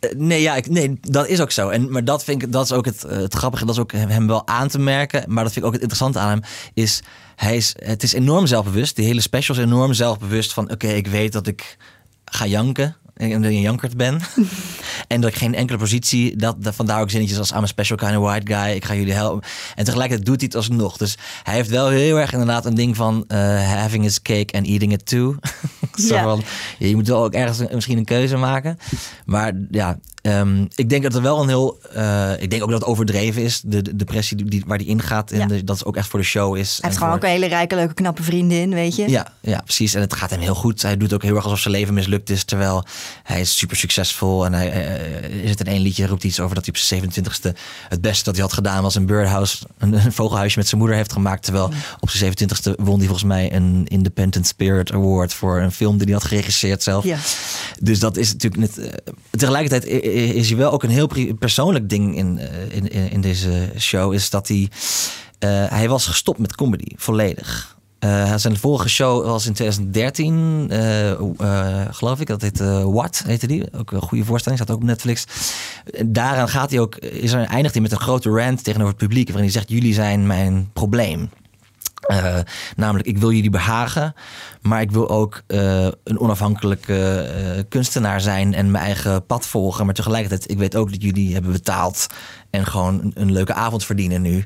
eh, 0.00 0.10
nee, 0.16 0.40
ja, 0.42 0.56
ik, 0.56 0.68
nee, 0.68 0.98
dat 1.00 1.28
is 1.28 1.40
ook 1.40 1.50
zo. 1.50 1.68
En, 1.68 1.90
maar 1.90 2.04
dat 2.04 2.24
vind 2.24 2.42
ik, 2.42 2.52
dat 2.52 2.64
is 2.64 2.72
ook 2.72 2.84
het, 2.84 3.04
eh, 3.04 3.16
het 3.16 3.34
grappige, 3.34 3.64
dat 3.64 3.74
is 3.74 3.80
ook 3.80 3.92
hem 3.92 4.26
wel 4.26 4.46
aan 4.46 4.68
te 4.68 4.78
merken. 4.78 5.24
Maar 5.26 5.44
dat 5.44 5.52
vind 5.52 5.64
ik 5.64 5.70
ook 5.70 5.80
het 5.80 5.82
interessante 5.82 6.18
aan 6.18 6.28
hem, 6.28 6.42
is 6.74 7.02
hij 7.36 7.56
is, 7.56 7.74
het 7.78 8.02
is 8.02 8.12
enorm 8.12 8.46
zelfbewust. 8.46 8.96
Die 8.96 9.06
hele 9.06 9.20
special 9.20 9.56
is 9.56 9.62
enorm 9.62 9.92
zelfbewust 9.92 10.52
van, 10.52 10.70
oké, 10.70 10.88
ik 10.88 11.06
weet 11.06 11.32
dat 11.32 11.46
ik 11.46 11.76
ga 12.24 12.46
janken. 12.46 12.96
En 13.18 13.28
dat 13.42 13.50
ik 13.50 13.56
een 13.56 13.60
jankert 13.60 13.96
ben. 13.96 14.20
en 15.08 15.20
dat 15.20 15.30
ik 15.30 15.36
geen 15.36 15.54
enkele 15.54 15.78
positie, 15.78 16.36
dat, 16.36 16.62
dat, 16.62 16.74
vandaar 16.74 17.00
ook 17.00 17.10
zinnetjes 17.10 17.38
als 17.38 17.50
I'm 17.50 17.62
a 17.62 17.66
special 17.66 17.98
kind 17.98 18.16
of 18.16 18.22
white 18.22 18.54
guy, 18.54 18.74
ik 18.74 18.84
ga 18.84 18.94
jullie 18.94 19.12
helpen. 19.12 19.48
En 19.74 19.84
tegelijkertijd 19.84 20.26
doet 20.26 20.36
hij 20.40 20.46
het 20.46 20.56
alsnog. 20.56 20.96
Dus 20.96 21.16
hij 21.42 21.54
heeft 21.54 21.68
wel 21.70 21.88
heel 21.88 22.16
erg 22.18 22.32
inderdaad 22.32 22.64
een 22.66 22.74
ding 22.74 22.96
van 22.96 23.24
eh, 23.28 23.38
having 23.72 24.02
his 24.02 24.22
cake 24.22 24.52
and 24.56 24.66
eating 24.66 24.92
it 24.92 25.06
too. 25.06 25.36
Zo 26.08 26.14
Ja. 26.14 26.22
van, 26.22 26.42
je 26.78 26.94
moet 26.96 27.08
wel 27.08 27.24
ook 27.24 27.32
ergens 27.34 27.58
een- 27.58 27.68
misschien 27.72 27.98
een 27.98 28.04
keuze 28.04 28.36
maken. 28.36 28.78
Maar 29.24 29.52
ja, 29.70 29.98
ehm, 30.22 30.64
ik 30.74 30.88
denk 30.88 31.02
dat 31.02 31.14
er 31.14 31.22
wel 31.22 31.42
een 31.42 31.48
heel. 31.48 31.78
eh, 31.92 32.30
ik 32.42 32.50
denk 32.50 32.62
ook 32.62 32.70
dat 32.70 32.80
het 32.80 32.88
overdreven 32.88 33.42
is. 33.42 33.60
De, 33.64 33.82
de 33.82 33.96
depressie 33.96 34.44
die, 34.44 34.62
waar 34.66 34.78
die 34.78 34.86
ingaat. 34.86 35.30
En 35.30 35.38
Ja. 35.38 35.46
de- 35.46 35.64
dat 35.64 35.78
het 35.78 35.86
ook 35.86 35.96
echt 35.96 36.08
voor 36.08 36.18
de 36.20 36.24
show 36.26 36.56
is. 36.56 36.70
Hij 36.70 36.78
heeft 36.82 36.96
gewoon 36.96 37.08
voor- 37.12 37.22
ook 37.22 37.24
een 37.28 37.34
hele 37.34 37.46
rijke, 37.46 37.74
leuke, 37.74 37.94
knappe 37.94 38.22
vriendin, 38.22 38.70
weet 38.74 38.96
je. 38.96 39.08
ja, 39.10 39.32
ja, 39.40 39.60
precies. 39.60 39.94
En 39.94 40.00
het 40.00 40.14
gaat 40.14 40.30
hem 40.30 40.40
heel 40.40 40.54
goed. 40.54 40.82
Hij 40.82 40.96
doet 40.96 41.12
ook 41.12 41.22
heel 41.22 41.34
erg 41.34 41.44
alsof 41.44 41.58
zijn 41.60 41.74
leven 41.74 41.94
mislukt 41.94 42.30
is. 42.30 42.44
Terwijl 42.44 42.84
hij 43.22 43.40
is 43.40 43.56
super 43.58 43.76
succesvol. 43.76 44.44
En 44.44 44.52
hij 44.52 44.70
eh, 44.72 45.42
is 45.44 45.50
het 45.50 45.60
in 45.60 45.66
één 45.66 45.80
liedje 45.82 46.06
roept 46.06 46.24
iets 46.24 46.40
over 46.40 46.54
dat 46.54 46.64
hij 46.66 46.74
op 46.74 46.80
zijn 46.80 47.12
27ste 47.12 47.56
het 47.88 48.00
beste 48.00 48.24
dat 48.24 48.34
hij 48.34 48.42
had 48.44 48.52
gedaan 48.52 48.82
was 48.82 48.94
een 48.94 49.06
birdhouse, 49.06 49.56
een, 49.78 49.92
een 49.92 50.12
vogelhuisje 50.12 50.58
met 50.58 50.68
zijn 50.68 50.80
moeder 50.80 50.96
heeft 50.98 51.12
gemaakt. 51.12 51.42
Terwijl 51.44 51.72
op 52.00 52.10
zijn 52.10 52.32
27ste 52.32 52.72
won 52.76 52.96
hij 52.96 53.06
volgens 53.06 53.24
mij 53.28 53.54
een 53.54 53.86
Independent 53.88 54.46
Spirit 54.46 54.92
Award 54.92 55.34
voor 55.34 55.60
een 55.60 55.72
film 55.72 55.96
die 55.96 56.04
hij 56.06 56.14
had 56.14 56.24
geregisseerd 56.24 56.82
zelf. 56.82 57.04
Ja. 57.04 57.16
Dus 57.80 57.98
dat 57.98 58.16
is 58.16 58.32
natuurlijk 58.32 58.60
net. 58.76 59.00
tegelijkertijd 59.30 59.84
is 60.24 60.48
hij 60.48 60.58
wel 60.58 60.72
ook 60.72 60.82
een 60.82 60.90
heel 60.90 61.08
persoonlijk 61.38 61.88
ding 61.88 62.16
in, 62.16 62.38
eh, 62.38 62.76
in, 62.76 62.88
in, 62.88 63.10
in 63.10 63.20
deze 63.20 63.72
show. 63.78 64.12
Is 64.12 64.30
dat 64.30 64.48
hij. 64.48 64.68
eh, 65.38 65.48
hij 65.68 65.88
was 65.88 66.06
gestopt 66.06 66.38
met 66.38 66.54
comedy, 66.54 66.92
volledig. 66.96 67.76
Eh, 67.98 68.34
zijn 68.36 68.56
vorige 68.56 68.88
show 68.88 69.24
was 69.24 69.46
in 69.46 69.52
2013, 69.52 70.66
eh, 70.70 71.10
eh, 71.10 71.86
geloof 71.90 72.20
ik. 72.20 72.26
Dat 72.26 72.42
heet 72.42 72.58
What, 72.84 73.22
heette 73.26 73.46
die. 73.46 73.72
Ook 73.78 73.90
een 73.90 74.00
goede 74.02 74.24
voorstelling, 74.24 74.60
staat 74.62 74.74
ook 74.76 74.82
op 74.82 74.86
Netflix. 74.88 75.24
Daaraan 76.06 76.48
gaat 76.48 76.70
hij 76.70 76.80
ook, 76.80 76.96
is 76.96 77.32
er, 77.32 77.44
eindigt 77.44 77.74
hij 77.74 77.82
met 77.82 77.92
een 77.92 78.00
grote 78.00 78.30
rant 78.30 78.64
tegenover 78.64 78.92
het 78.92 79.02
publiek. 79.02 79.26
Waarin 79.26 79.44
hij 79.44 79.52
zegt, 79.52 79.68
jullie 79.70 79.94
zijn 79.94 80.26
mijn 80.26 80.70
probleem. 80.72 81.30
Eh, 82.08 82.38
namelijk, 82.76 83.08
ik 83.08 83.18
wil 83.18 83.32
jullie 83.32 83.50
behagen, 83.50 84.14
maar 84.62 84.80
ik 84.80 84.90
wil 84.90 85.08
ook 85.08 85.42
eh, 85.46 85.84
een 86.04 86.18
onafhankelijke 86.20 87.20
eh, 87.20 87.62
kunstenaar 87.68 88.20
zijn 88.20 88.54
en 88.54 88.70
mijn 88.70 88.84
eigen 88.84 89.26
pad 89.26 89.46
volgen. 89.46 89.84
Maar 89.84 89.94
tegelijkertijd, 89.94 90.50
ik 90.50 90.58
weet 90.58 90.76
ook 90.76 90.90
dat 90.90 91.02
jullie 91.02 91.32
hebben 91.32 91.52
betaald 91.52 92.06
en 92.50 92.66
gewoon 92.66 93.00
een, 93.02 93.12
een 93.14 93.32
leuke 93.32 93.52
avond 93.52 93.84
verdienen 93.84 94.22
nu. 94.22 94.44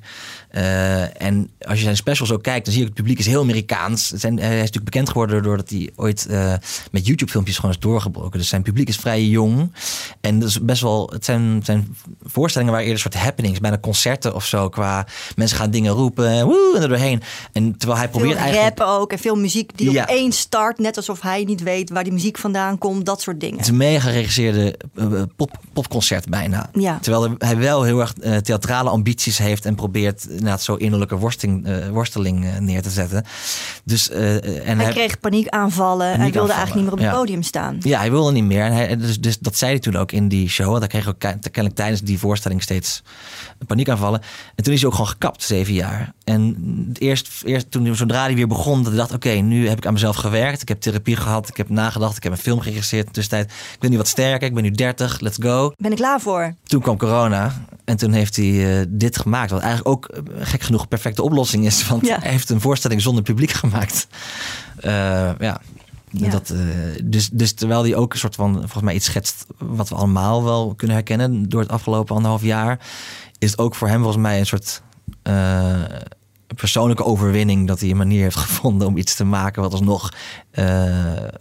Eh, 0.49 1.23
en 1.23 1.51
als 1.61 1.79
je 1.79 1.85
zijn 1.85 1.97
specials 1.97 2.33
ook 2.33 2.43
kijkt, 2.43 2.65
dan 2.65 2.73
zie 2.73 2.83
je 2.83 2.89
het 2.89 2.97
publiek 2.99 3.19
is 3.19 3.27
heel 3.27 3.41
Amerikaans. 3.41 4.11
Het 4.11 4.21
Zijn, 4.21 4.39
hij 4.39 4.53
is 4.55 4.59
natuurlijk 4.59 4.85
bekend 4.85 5.09
geworden 5.09 5.43
doordat 5.43 5.71
hij 5.71 5.91
ooit 5.97 6.27
eh, 6.27 6.55
met 6.91 7.07
YouTube-filmpjes 7.07 7.57
gewoon 7.57 7.71
is 7.71 7.79
doorgebroken. 7.81 8.39
Dus 8.39 8.49
zijn 8.49 8.63
publiek 8.63 8.89
is 8.89 8.97
vrij 8.97 9.25
jong. 9.25 9.73
En 10.21 10.39
dat 10.39 10.49
is 10.49 10.61
best 10.61 10.83
wel, 10.83 11.11
het 11.13 11.25
zijn, 11.25 11.61
zijn 11.65 11.97
voorstellingen 12.23 12.75
waar 12.75 12.83
eerder 12.83 12.99
soort 12.99 13.15
happenings, 13.15 13.61
bijna 13.61 13.79
concerten 13.79 14.35
of 14.35 14.47
zo. 14.47 14.69
Qua 14.69 15.07
mensen 15.37 15.57
gaan 15.57 15.71
dingen 15.71 15.93
roepen 15.93 16.29
en 16.29 16.47
woe, 16.47 16.73
en 16.77 16.83
er 16.83 16.89
doorheen. 16.89 17.23
En 17.53 17.77
terwijl 17.79 18.01
hij 18.01 18.09
Veel 18.09 18.19
probeert 18.19 18.39
eigenlijk. 18.41 18.79
rappen 18.79 19.01
ook 19.01 19.13
en 19.13 19.19
veel 19.19 19.37
muziek 19.37 19.71
die 19.79 19.91
Ja. 19.91 20.03
opeens 20.03 20.39
start. 20.39 20.79
Net 20.79 20.97
alsof 20.97 21.21
hij 21.21 21.45
niet 21.45 21.63
weet 21.63 21.91
waar 21.91 22.05
die 22.05 22.13
muziek 22.13 22.39
vandaan 22.39 22.79
komt. 22.79 23.07
Dat 23.07 23.21
soort 23.21 23.41
dingen. 23.41 23.57
Het 23.57 23.65
is 23.65 23.71
een 23.71 23.77
mega 23.77 24.01
geregisseerde 24.09 24.79
eh, 24.95 25.23
pop, 25.37 25.59
popconcert 25.73 26.29
bijna. 26.29 26.71
Ja. 26.73 26.99
Terwijl 27.03 27.35
hij 27.39 27.57
wel 27.57 27.83
heel 27.83 27.92
erg 28.01 28.15
eh, 28.15 28.37
theatrale 28.37 28.91
ambities 28.91 29.39
heeft 29.39 29.65
en 29.65 29.75
probeert 29.75 30.27
inderdaad 30.29 30.63
zo 30.63 30.75
innerlijke 30.75 31.17
worsteling, 31.17 31.67
eh, 31.67 31.89
worsteling 31.89 32.45
eh, 32.45 32.59
neer 32.59 32.83
te 32.83 32.91
zetten. 32.91 33.25
Dus, 33.85 34.11
en 34.11 34.79
Hij 34.79 34.91
kreeg 34.93 35.21
paniekaanvallen. 35.21 36.21
hij 36.21 36.33
wilde 36.33 36.53
eigenlijk 36.53 36.75
niet 36.75 36.85
meer 36.85 36.93
op 36.93 36.99
het 36.99 37.09
ja. 37.09 37.15
podium 37.19 37.43
staan. 37.43 37.77
Ja, 37.81 37.99
hij 37.99 38.11
wilde 38.11 38.33
niet 38.33 38.45
meer. 38.45 38.65
En 38.65 38.73
hij, 38.73 38.97
dus, 38.97 39.21
dus 39.21 39.39
dat 39.39 39.57
zei 39.57 39.71
hij 39.71 39.81
toen 39.81 39.97
ook 39.97 40.13
in 40.13 40.29
die 40.29 40.49
show. 40.49 40.67
Want 40.67 40.79
hij 40.79 40.89
kreeg 40.89 41.09
ook 41.09 41.19
ke- 41.19 41.39
kennelijk 41.43 41.75
tijdens 41.75 42.01
die 42.03 42.19
voorstelling 42.19 42.63
steeds 42.63 43.03
paniekaanvallen. 43.67 44.21
En 44.55 44.65
toen 44.65 44.73
is 44.73 44.79
hij 44.81 44.89
ook 44.89 44.95
gewoon 44.95 45.11
gekapt, 45.11 45.43
zeven 45.43 45.75
jaar. 45.75 46.13
En 46.25 46.57
eerst, 46.99 47.29
eerst 47.45 47.71
toen, 47.71 47.97
zodra 47.97 48.23
hij 48.23 48.35
weer 48.35 48.47
begon, 48.49 48.79
dat 48.83 48.87
hij 48.87 48.97
dacht... 48.97 49.13
oké, 49.15 49.31
nu 49.31 49.69
heb 49.69 49.79
ik 49.79 49.87
aan 49.87 49.93
mezelf 49.93 50.17
gewerkt. 50.17 50.63
Ik 50.63 50.69
heb 50.69 50.81
therapie 50.81 51.17
gehad, 51.17 51.49
ik 51.49 51.57
heb 51.57 51.69
nagedacht. 51.69 52.17
Ik 52.17 52.23
heb 52.23 52.33
een 52.33 52.39
film 52.39 52.61
geregisseerd 52.61 53.03
in 53.07 53.13
de 53.13 53.15
tussentijd. 53.15 53.51
Ik 53.73 53.79
ben 53.81 53.91
nu 53.91 53.97
wat 53.97 54.09
sterker, 54.09 54.49
ik 54.49 54.55
ben 54.55 54.63
nu 54.63 54.71
30, 54.71 55.21
let's 55.21 55.37
go. 55.41 55.73
Ben 55.77 55.91
ik 55.91 55.97
klaar 55.97 56.21
voor? 56.21 56.55
Toen 56.65 56.81
kwam 56.81 56.97
corona 56.97 57.53
en 57.85 57.97
toen 57.97 58.13
heeft 58.13 58.37
hij 58.37 58.81
eh, 58.81 58.87
dit 58.89 59.19
gemaakt. 59.19 59.51
Wat 59.51 59.61
eigenlijk 59.61 59.89
ook 59.97 60.07
eh, 60.07 60.23
gek 60.47 60.63
genoeg 60.63 60.83
een 60.83 60.89
perfecte 60.89 61.23
oplossing 61.23 61.67
is. 61.67 61.89
Want 61.89 62.07
Ja. 62.07 62.19
hij 62.21 62.31
heeft 62.31 62.51
een 62.51 62.61
voorstelling 62.61 63.03
zonder 63.03 63.23
publiek 63.23 63.51
gemaakt. 63.51 64.07
Eh, 64.77 64.93
ja. 65.39 65.61
Ja. 66.11 66.31
Dat, 66.31 66.55
dus, 67.05 67.29
dus 67.33 67.53
terwijl 67.53 67.83
hij 67.83 67.95
ook 67.95 68.13
een 68.13 68.19
soort 68.19 68.35
van, 68.35 68.55
volgens 68.55 68.83
mij 68.83 68.95
iets 68.95 69.05
schetst 69.05 69.47
wat 69.59 69.89
we 69.89 69.95
allemaal 69.95 70.45
wel 70.45 70.75
kunnen 70.75 70.97
herkennen 70.97 71.49
door 71.49 71.61
het 71.61 71.71
afgelopen 71.71 72.15
anderhalf 72.15 72.43
jaar, 72.43 72.79
is 73.39 73.51
het 73.51 73.61
ook 73.61 73.75
voor 73.75 73.89
hem 73.89 73.97
volgens 74.03 74.23
mij 74.23 74.39
een 74.39 74.47
soort 74.47 74.83
persoonlijke 76.55 77.05
overwinning 77.05 77.67
dat 77.69 77.81
hij 77.81 77.91
een 77.91 77.97
manier 77.97 78.23
heeft 78.23 78.37
gevonden 78.47 78.87
om 78.89 78.97
iets 78.97 79.15
te 79.15 79.25
maken 79.25 79.63
wat 79.63 79.73
alsnog 79.73 80.13
eh 80.51 80.87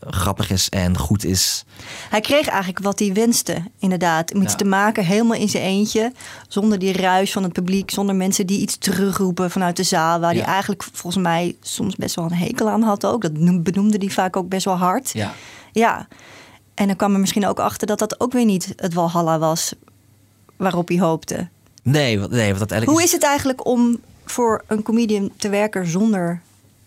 grappig 0.07 0.49
is 0.51 0.69
en 0.69 0.97
goed 0.97 1.23
is. 1.25 1.65
Hij 2.09 2.21
kreeg 2.21 2.47
eigenlijk 2.47 2.79
wat 2.79 2.99
hij 2.99 3.13
wenste, 3.13 3.63
inderdaad. 3.79 4.33
Om 4.33 4.41
iets 4.41 4.51
Ja. 4.51 4.57
te 4.57 4.65
maken, 4.65 5.05
helemaal 5.05 5.37
in 5.37 5.49
zijn 5.49 5.63
eentje. 5.63 6.11
Zonder 6.47 6.79
die 6.79 6.93
ruis 6.93 7.31
van 7.31 7.43
het 7.43 7.53
publiek. 7.53 7.91
Zonder 7.91 8.15
mensen 8.15 8.45
die 8.47 8.59
iets 8.59 8.77
terugroepen 8.77 9.51
vanuit 9.51 9.75
de 9.75 9.83
zaal. 9.83 10.19
Waar 10.19 10.35
Ja. 10.35 10.41
hij 10.43 10.47
eigenlijk 10.53 10.83
volgens 10.93 11.23
mij 11.23 11.55
soms 11.61 11.95
best 11.95 12.15
wel 12.15 12.25
een 12.25 12.33
hekel 12.33 12.69
aan 12.69 12.81
had 12.81 13.05
ook. 13.05 13.21
Dat 13.21 13.33
noem- 13.33 13.63
benoemde 13.63 13.97
hij 13.97 14.09
vaak 14.09 14.35
ook 14.35 14.49
best 14.49 14.65
wel 14.65 14.77
hard. 14.77 15.09
Ja. 15.13 15.33
Ja. 15.71 16.07
En 16.73 16.87
dan 16.87 16.95
kwam 16.95 17.13
er 17.13 17.19
misschien 17.19 17.47
ook 17.47 17.59
achter 17.59 17.87
dat 17.87 17.99
dat 17.99 18.19
ook 18.19 18.31
weer 18.31 18.45
niet 18.45 18.73
het 18.75 18.93
Walhalla 18.93 19.39
was 19.39 19.73
waarop 20.57 20.87
hij 20.87 20.99
hoopte. 20.99 21.47
Nee, 21.83 22.17
nee, 22.17 22.49
wat 22.51 22.59
dat 22.59 22.71
eigenlijk 22.71 22.91
Hoe 22.91 23.03
is 23.03 23.11
het 23.11 23.23
eigenlijk 23.23 23.65
om 23.65 23.99
voor 24.31 24.63
een 24.67 24.83
comedian 24.83 25.31
te 25.37 25.49
werken 25.49 25.87
zonder 25.87 26.41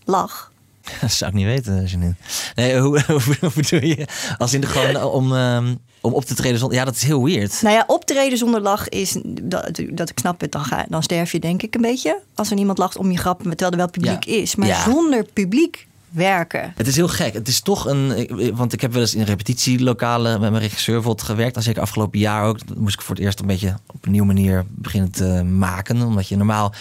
lach? 0.05 0.51
Dat 1.01 1.11
zou 1.11 1.31
ik 1.31 1.37
niet 1.37 1.45
weten, 1.45 1.85
Janine. 1.85 2.15
Nee, 2.55 2.79
hoe, 2.79 3.01
hoe, 3.07 3.21
hoe 3.39 3.51
bedoel 3.55 3.83
je? 3.83 4.07
Als 4.37 4.53
in 4.53 4.61
de 4.61 4.67
gewoon 4.67 5.03
om, 5.03 5.35
ehm, 5.35 5.75
om 6.01 6.13
op 6.13 6.25
te 6.25 6.35
treden 6.35 6.59
zonder... 6.59 6.77
Ja, 6.77 6.85
dat 6.85 6.95
is 6.95 7.03
heel 7.03 7.23
weird. 7.23 7.61
Nou 7.61 7.75
ja, 7.75 7.83
optreden 7.87 8.37
zonder 8.37 8.61
lach 8.61 8.89
is, 8.89 9.17
dat, 9.41 9.81
dat 9.89 10.09
ik 10.09 10.19
snap 10.19 10.41
het, 10.41 10.51
dan, 10.51 10.65
ga, 10.65 10.85
dan 10.89 11.03
sterf 11.03 11.31
je 11.31 11.39
denk 11.39 11.61
ik 11.61 11.75
een 11.75 11.81
beetje. 11.81 12.19
Als 12.35 12.49
er 12.49 12.55
niemand 12.55 12.77
lacht 12.77 12.97
om 12.97 13.11
je 13.11 13.17
grap, 13.17 13.41
terwijl 13.43 13.71
er 13.71 13.77
wel 13.77 13.89
publiek 13.89 14.23
Ja. 14.25 14.33
is. 14.33 14.55
Maar 14.55 14.67
Ja. 14.67 14.83
zonder 14.83 15.23
publiek 15.33 15.87
werken. 16.15 16.73
Het 16.75 16.87
is 16.87 16.95
heel 16.95 17.07
gek. 17.07 17.33
Het 17.33 17.47
is 17.47 17.59
toch 17.59 17.85
een. 17.87 18.29
Want 18.55 18.73
ik 18.73 18.81
heb 18.81 18.91
wel 18.91 19.01
eens 19.01 19.15
in 19.15 19.23
repetitielokalen 19.23 20.41
met 20.41 20.49
mijn 20.51 20.63
regisseur 20.63 21.03
gewerkt. 21.17 21.55
En 21.55 21.63
zeker 21.63 21.81
afgelopen 21.81 22.19
jaar 22.19 22.43
ook. 22.43 22.57
Moest 22.77 22.95
ik 22.95 23.01
voor 23.01 23.15
het 23.15 23.23
eerst 23.23 23.39
een 23.39 23.47
beetje 23.47 23.75
op 23.87 24.05
een 24.05 24.11
nieuwe 24.11 24.27
manier 24.27 24.65
beginnen 24.69 25.11
te 25.11 25.43
maken. 25.43 26.01
Omdat 26.01 26.27
je 26.27 26.37
normaal, 26.37 26.73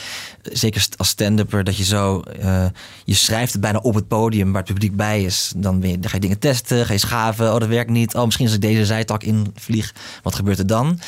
zeker 0.42 0.86
als 0.96 1.08
stand-upper, 1.08 1.64
dat 1.64 1.76
je 1.76 1.84
zo. 1.84 2.20
eh, 2.20 2.66
je 3.04 3.14
schrijft 3.14 3.52
het 3.52 3.60
bijna 3.60 3.78
op 3.78 3.94
het 3.94 4.08
podium 4.08 4.52
waar 4.52 4.62
het 4.62 4.72
publiek 4.72 4.96
bij 4.96 5.22
is. 5.22 5.52
Dan 5.56 5.82
ga 6.00 6.14
je 6.14 6.20
dingen 6.20 6.38
testen, 6.38 6.86
ga 6.86 6.92
je 6.92 6.98
schaven. 6.98 7.52
Oh, 7.54 7.58
dat 7.60 7.68
werkt 7.68 7.90
niet. 7.90 8.14
Oh, 8.14 8.24
misschien 8.24 8.46
als 8.46 8.54
ik 8.54 8.60
deze 8.60 8.86
zijtak 8.86 9.22
invlieg, 9.22 9.94
wat 10.22 10.34
gebeurt 10.34 10.58
er 10.58 10.66
dan? 10.66 10.98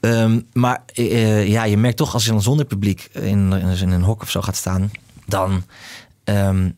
Ehm, 0.00 0.40
maar 0.52 0.82
eh, 0.94 1.48
ja, 1.48 1.64
je 1.64 1.76
merkt 1.76 1.96
toch 1.96 2.14
als 2.14 2.24
je 2.24 2.30
dan 2.30 2.42
zonder 2.42 2.66
publiek 2.66 3.08
in, 3.12 3.52
in 3.80 3.90
een 3.90 4.02
hok 4.02 4.22
of 4.22 4.30
zo 4.30 4.40
gaat 4.42 4.56
staan, 4.56 4.90
dan. 5.26 5.64
ehm, 6.24 6.70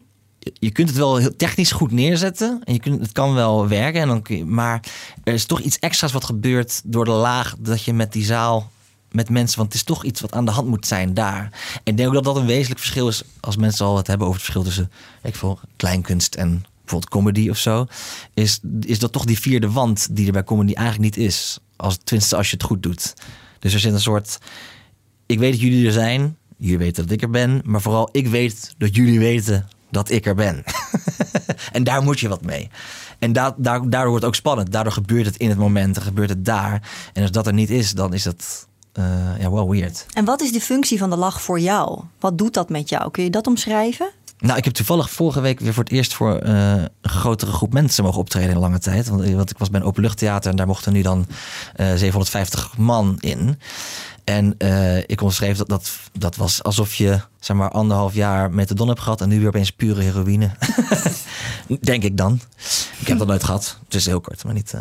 je- 0.52 0.70
kunt 0.70 0.88
het 0.88 0.98
wel 0.98 1.16
heel 1.16 1.37
technisch 1.37 1.72
goed 1.72 1.90
neerzetten. 1.92 2.61
En 2.64 2.72
je 2.72 2.80
kunt, 2.80 3.00
het 3.00 3.12
kan 3.12 3.35
wel 3.35 3.68
werken. 3.68 4.00
En 4.00 4.09
dan 4.09 4.22
kun 4.22 4.37
je, 4.37 4.44
maar 4.44 4.80
er 5.24 5.35
is 5.35 5.44
toch 5.44 5.61
iets 5.61 5.78
extra's 5.78 6.12
wat 6.12 6.24
gebeurt 6.24 6.80
door 6.85 7.04
de 7.04 7.11
laag 7.11 7.54
dat 7.59 7.82
je 7.82 7.92
met 7.92 8.12
die 8.12 8.24
zaal. 8.24 8.70
Met 9.11 9.28
mensen, 9.30 9.59
want 9.59 9.72
het 9.72 9.80
is 9.80 9.87
toch 9.87 10.04
iets 10.04 10.20
wat 10.20 10.32
aan 10.32 10.44
de 10.44 10.50
hand 10.50 10.68
moet 10.68 10.87
zijn 10.87 11.14
daar. 11.14 11.42
En 11.74 11.80
ik 11.85 11.96
denk 11.96 12.09
ook 12.09 12.14
dat 12.14 12.24
dat 12.24 12.37
een 12.37 12.46
wezenlijk 12.46 12.80
verschil 12.80 13.09
is. 13.09 13.22
Als 13.40 13.56
mensen 13.56 13.87
al 13.87 13.96
het 13.96 14.06
hebben 14.06 14.26
over 14.26 14.40
het 14.40 14.50
verschil 14.50 14.68
tussen 14.70 14.90
ik 15.22 15.35
veel, 15.35 15.59
kleinkunst 15.76 16.35
en 16.35 16.64
bijvoorbeeld 16.80 17.11
comedy 17.11 17.48
of 17.48 17.59
zo. 17.59 17.87
Is, 18.35 18.61
is 18.80 18.98
dat 18.98 19.12
toch 19.12 19.24
die 19.24 19.38
vierde 19.40 19.70
wand 19.70 20.16
die 20.16 20.26
er 20.26 20.32
bij 20.32 20.44
comedy 20.44 20.72
eigenlijk 20.72 21.16
niet 21.16 21.26
is. 21.26 21.59
Als, 21.76 21.98
tenminste, 22.04 22.37
als 22.37 22.50
je 22.50 22.56
het 22.56 22.64
goed 22.64 22.82
doet. 22.82 23.14
Dus 23.59 23.74
er 23.74 23.80
zit 23.80 23.92
een 23.92 24.00
soort. 24.00 24.38
Ik 25.26 25.38
weet 25.38 25.52
dat 25.52 25.61
jullie 25.61 25.87
er 25.87 25.92
zijn. 25.92 26.37
Jullie 26.59 26.78
weten 26.78 27.02
dat 27.02 27.12
ik 27.12 27.22
er 27.22 27.30
ben. 27.30 27.61
Maar 27.64 27.80
vooral 27.80 28.09
ik 28.12 28.26
weet 28.26 28.74
dat 28.78 28.94
jullie 28.94 29.18
weten 29.18 29.68
dat 29.90 30.11
ik 30.11 30.27
er 30.27 30.35
ben. 30.35 30.64
en 31.72 31.85
daar 31.85 32.03
moet 32.03 32.20
je 32.20 32.29
wat 32.29 32.42
mee. 32.42 32.70
En 33.18 33.33
da 33.33 33.55
daar, 33.57 33.81
daardoor 33.81 34.09
wordt 34.09 34.14
het 34.14 34.25
ook 34.25 34.35
spannend. 34.35 34.72
Daardoor 34.72 34.92
gebeurt 34.92 35.27
het 35.27 35.37
in 35.37 35.49
het 35.49 35.59
moment. 35.59 35.94
Dan 35.94 36.05
gebeurt 36.05 36.29
het 36.29 36.44
daar. 36.44 36.83
En 37.12 37.22
als 37.22 37.31
dat 37.31 37.46
er 37.46 37.53
niet 37.53 37.70
is, 37.70 37.92
dan 37.92 38.12
is 38.14 38.22
dat 38.22 38.66
eh, 38.92 39.05
ja, 39.40 39.51
wel 39.51 39.70
weird. 39.70 40.07
En 40.12 40.25
wat 40.25 40.40
is 40.40 40.53
de 40.53 40.61
functie 40.61 40.99
van 40.99 41.11
de 41.11 41.16
lach 41.16 41.42
voor 41.42 41.61
jou? 41.61 42.01
Wat 42.20 42.38
doet 42.38 42.55
dat 42.55 42.68
met 42.68 42.88
jou? 42.88 43.11
Kun 43.11 43.25
je 43.25 43.31
dat 43.31 43.46
omschrijven? 43.46 44.11
Nou, 44.38 44.59
ik 44.59 44.64
heb 44.64 44.75
toevallig 44.75 45.11
vorige 45.11 45.40
week 45.40 45.61
weer 45.61 45.75
voor 45.75 45.83
het 45.83 45.92
eerst 45.92 46.14
voor 46.14 46.38
eh, 46.38 46.72
een 46.72 46.90
grotere 47.03 47.53
groep 47.53 47.72
mensen 47.72 48.05
mogen 48.05 48.20
optreden 48.20 48.51
in 48.51 48.59
lange 48.59 48.79
tijd. 48.79 49.09
Want, 49.09 49.31
want 49.31 49.51
ik 49.51 49.59
was 49.59 49.70
bij 49.70 49.81
een 49.81 49.87
openluchttheater 49.87 50.51
en 50.51 50.57
daar 50.57 50.66
mochten 50.66 50.92
nu 50.92 51.03
dan 51.03 51.27
eh 51.75 51.87
750 51.87 52.77
man 52.77 53.16
in. 53.20 53.59
En 54.26 54.54
eh, 54.58 54.98
ik 54.98 55.20
omschreef 55.22 55.56
dat, 55.56 55.68
dat 55.68 55.90
dat 56.18 56.36
was 56.36 56.62
alsof 56.62 56.94
je 56.94 57.20
zeg 57.40 57.56
maar 57.56 57.70
anderhalf 57.70 58.14
jaar 58.14 58.50
methadon 58.50 58.88
hebt 58.88 59.00
gehad 59.00 59.20
en 59.20 59.28
nu 59.28 59.38
weer 59.38 59.48
opeens 59.48 59.70
pure 59.70 60.02
heroïne. 60.02 60.50
Denk 61.80 62.02
ik 62.02 62.16
dan. 62.16 62.40
Ik 63.00 63.06
heb 63.06 63.18
dat 63.18 63.26
nooit 63.26 63.44
gehad. 63.44 63.78
Het 63.84 63.94
is 63.94 64.06
heel 64.06 64.20
kort, 64.20 64.44
maar 64.44 64.54
niet. 64.54 64.72
eh, 64.74 64.80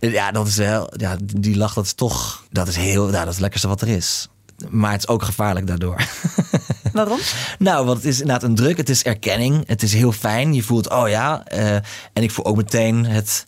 nee. 0.00 0.10
Ja, 0.12 0.30
dat 0.30 0.46
is 0.46 0.56
wel. 0.56 0.90
Ja, 0.96 1.16
die 1.24 1.56
lach, 1.56 1.74
dat 1.74 1.84
is 1.84 1.92
toch. 1.92 2.44
Dat 2.50 2.68
is 2.68 2.76
heel. 2.76 3.06
Ja, 3.06 3.18
dat 3.18 3.26
is 3.26 3.32
het 3.32 3.40
lekkerste 3.40 3.68
wat 3.68 3.80
er 3.80 3.88
is. 3.88 4.28
Maar 4.68 4.92
het 4.92 5.00
is 5.02 5.08
ook 5.08 5.22
gevaarlijk 5.22 5.66
daardoor. 5.66 6.00
Waarom? 6.92 7.18
Nou, 7.58 7.84
want 7.86 7.96
het 7.96 8.06
is 8.06 8.20
inderdaad 8.20 8.42
een 8.48 8.54
druk. 8.54 8.76
Het 8.76 8.88
is 8.88 9.02
erkenning. 9.02 9.66
Het 9.66 9.82
is 9.82 9.92
heel 9.92 10.12
fijn. 10.12 10.54
Je 10.54 10.62
voelt, 10.62 10.90
oh 10.90 11.08
ja. 11.08 11.44
eh, 11.44 11.74
en 12.12 12.22
ik 12.22 12.30
voel 12.30 12.44
ook 12.44 12.56
meteen 12.56 13.06
het. 13.06 13.46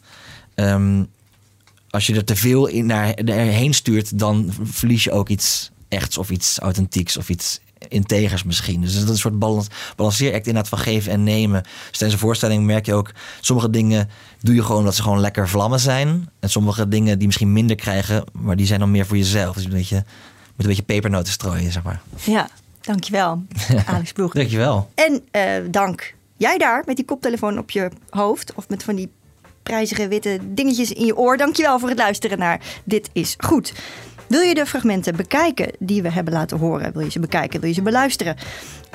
ehm, 0.54 1.04
als 1.96 2.06
je 2.06 2.14
er 2.14 2.24
te 2.24 2.36
veel 2.36 2.66
in 2.66 2.86
naar, 2.86 3.14
erheen 3.14 3.74
stuurt, 3.74 4.18
dan 4.18 4.52
verlies 4.62 5.04
je 5.04 5.12
ook 5.12 5.28
iets 5.28 5.70
echts 5.88 6.18
of 6.18 6.30
iets 6.30 6.58
authentieks 6.58 7.16
of 7.16 7.28
iets 7.28 7.60
integers 7.88 8.44
misschien. 8.44 8.80
Dus 8.80 8.94
het 8.94 9.02
is 9.02 9.08
een 9.08 9.16
soort 9.16 9.38
balans, 9.38 9.66
balanceeract 9.96 10.46
inderdaad 10.46 10.68
van 10.68 10.78
geven 10.78 11.12
en 11.12 11.22
nemen. 11.22 11.62
Dus 11.62 11.98
tijdens 11.98 12.12
een 12.12 12.26
voorstelling 12.26 12.64
merk 12.64 12.86
je 12.86 12.94
ook, 12.94 13.12
sommige 13.40 13.70
dingen 13.70 14.08
doe 14.40 14.54
je 14.54 14.62
gewoon 14.62 14.84
dat 14.84 14.94
ze 14.94 15.02
gewoon 15.02 15.20
lekker 15.20 15.48
vlammen 15.48 15.80
zijn. 15.80 16.30
En 16.40 16.50
sommige 16.50 16.88
dingen 16.88 17.18
die 17.18 17.26
misschien 17.26 17.52
minder 17.52 17.76
krijgen, 17.76 18.24
maar 18.32 18.56
die 18.56 18.66
zijn 18.66 18.80
dan 18.80 18.90
meer 18.90 19.06
voor 19.06 19.16
jezelf. 19.16 19.54
Dus 19.54 19.64
een 19.64 19.70
beetje, 19.70 19.96
met 19.96 20.04
een 20.56 20.66
beetje 20.66 20.82
pepernoten 20.82 21.32
strooien, 21.32 21.72
zeg 21.72 21.82
maar. 21.82 22.00
Ja, 22.24 22.48
dankjewel, 22.80 23.42
Alex 23.86 24.12
Ploeg. 24.12 24.32
Dankjewel. 24.32 24.90
En 24.94 25.22
eh, 25.30 25.50
dank 25.70 26.14
jij 26.36 26.58
daar 26.58 26.82
met 26.86 26.96
die 26.96 27.04
koptelefoon 27.04 27.58
op 27.58 27.70
je 27.70 27.90
hoofd 28.10 28.54
of 28.54 28.68
met 28.68 28.82
van 28.82 28.94
die 28.94 29.10
prijzige 29.66 30.08
witte 30.08 30.38
dingetjes 30.42 30.92
in 30.92 31.06
je 31.06 31.16
oor. 31.16 31.36
Dankjewel 31.36 31.78
voor 31.78 31.88
het 31.88 31.98
luisteren 31.98 32.38
naar 32.38 32.60
Dit 32.84 33.08
is 33.12 33.34
Goed. 33.38 33.72
Wil 34.28 34.40
je 34.40 34.54
de 34.54 34.66
fragmenten 34.66 35.16
bekijken 35.16 35.70
die 35.78 36.02
we 36.02 36.10
hebben 36.10 36.32
laten 36.32 36.58
horen? 36.58 36.92
Wil 36.92 37.02
je 37.02 37.10
ze 37.10 37.20
bekijken? 37.20 37.60
Wil 37.60 37.68
je 37.68 37.74
ze 37.74 37.82
beluisteren? 37.82 38.36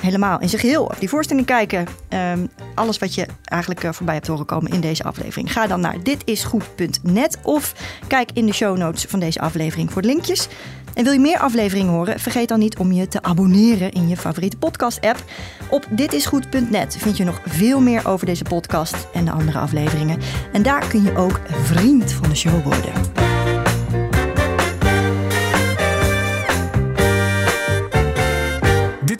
Helemaal 0.01 0.39
in 0.39 0.49
zijn 0.49 0.61
geheel. 0.61 0.83
Of 0.83 0.99
die 0.99 1.09
voorstelling 1.09 1.45
kijken. 1.45 1.87
Ehm, 2.09 2.45
alles 2.75 2.97
wat 2.97 3.15
je 3.15 3.25
eigenlijk 3.43 3.83
eh, 3.83 3.91
voorbij 3.91 4.15
hebt 4.15 4.27
horen 4.27 4.45
komen 4.45 4.71
in 4.71 4.81
deze 4.81 5.03
aflevering. 5.03 5.53
Ga 5.53 5.67
dan 5.67 5.79
naar 5.79 6.03
ditisgoed.net 6.03 7.37
of 7.43 7.73
kijk 8.07 8.29
in 8.33 8.45
de 8.45 8.53
show 8.53 8.77
notes 8.77 9.05
van 9.05 9.19
deze 9.19 9.39
aflevering 9.39 9.91
voor 9.91 10.01
de 10.01 10.07
linkjes. 10.07 10.47
En 10.93 11.03
wil 11.03 11.13
je 11.13 11.19
meer 11.19 11.39
afleveringen 11.39 11.93
horen? 11.93 12.19
Vergeet 12.19 12.47
dan 12.47 12.59
niet 12.59 12.77
om 12.77 12.91
je 12.91 13.07
te 13.07 13.21
abonneren 13.21 13.91
in 13.91 14.07
je 14.07 14.17
favoriete 14.17 14.57
podcast-app. 14.57 15.23
Op 15.69 15.87
ditisgoed.net 15.89 16.97
vind 16.99 17.17
je 17.17 17.23
nog 17.23 17.41
veel 17.45 17.81
meer 17.81 18.07
over 18.07 18.25
deze 18.25 18.43
podcast 18.43 19.07
en 19.13 19.25
de 19.25 19.31
andere 19.31 19.57
afleveringen. 19.57 20.19
En 20.51 20.63
daar 20.63 20.87
kun 20.87 21.03
je 21.03 21.15
ook 21.15 21.39
vriend 21.63 22.11
van 22.11 22.29
de 22.29 22.35
show 22.35 22.63
worden. 22.63 23.30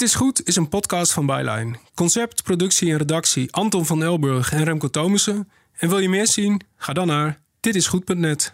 Dit 0.01 0.09
is 0.09 0.15
Goed 0.15 0.47
is 0.47 0.55
een 0.55 0.69
podcast 0.69 1.13
van 1.13 1.25
Byline. 1.25 1.75
Concept, 1.93 2.43
productie 2.43 2.91
en 2.91 2.97
redactie 2.97 3.51
Anton 3.51 3.85
van 3.85 4.03
Elburg 4.03 4.51
en 4.51 4.63
Remco 4.63 4.89
Thomussen. 4.89 5.49
En 5.77 5.89
wil 5.89 5.99
je 5.99 6.09
meer 6.09 6.27
zien? 6.27 6.61
Ga 6.75 6.93
dan 6.93 7.07
naar 7.07 7.39
ditisgoed.net. 7.59 8.53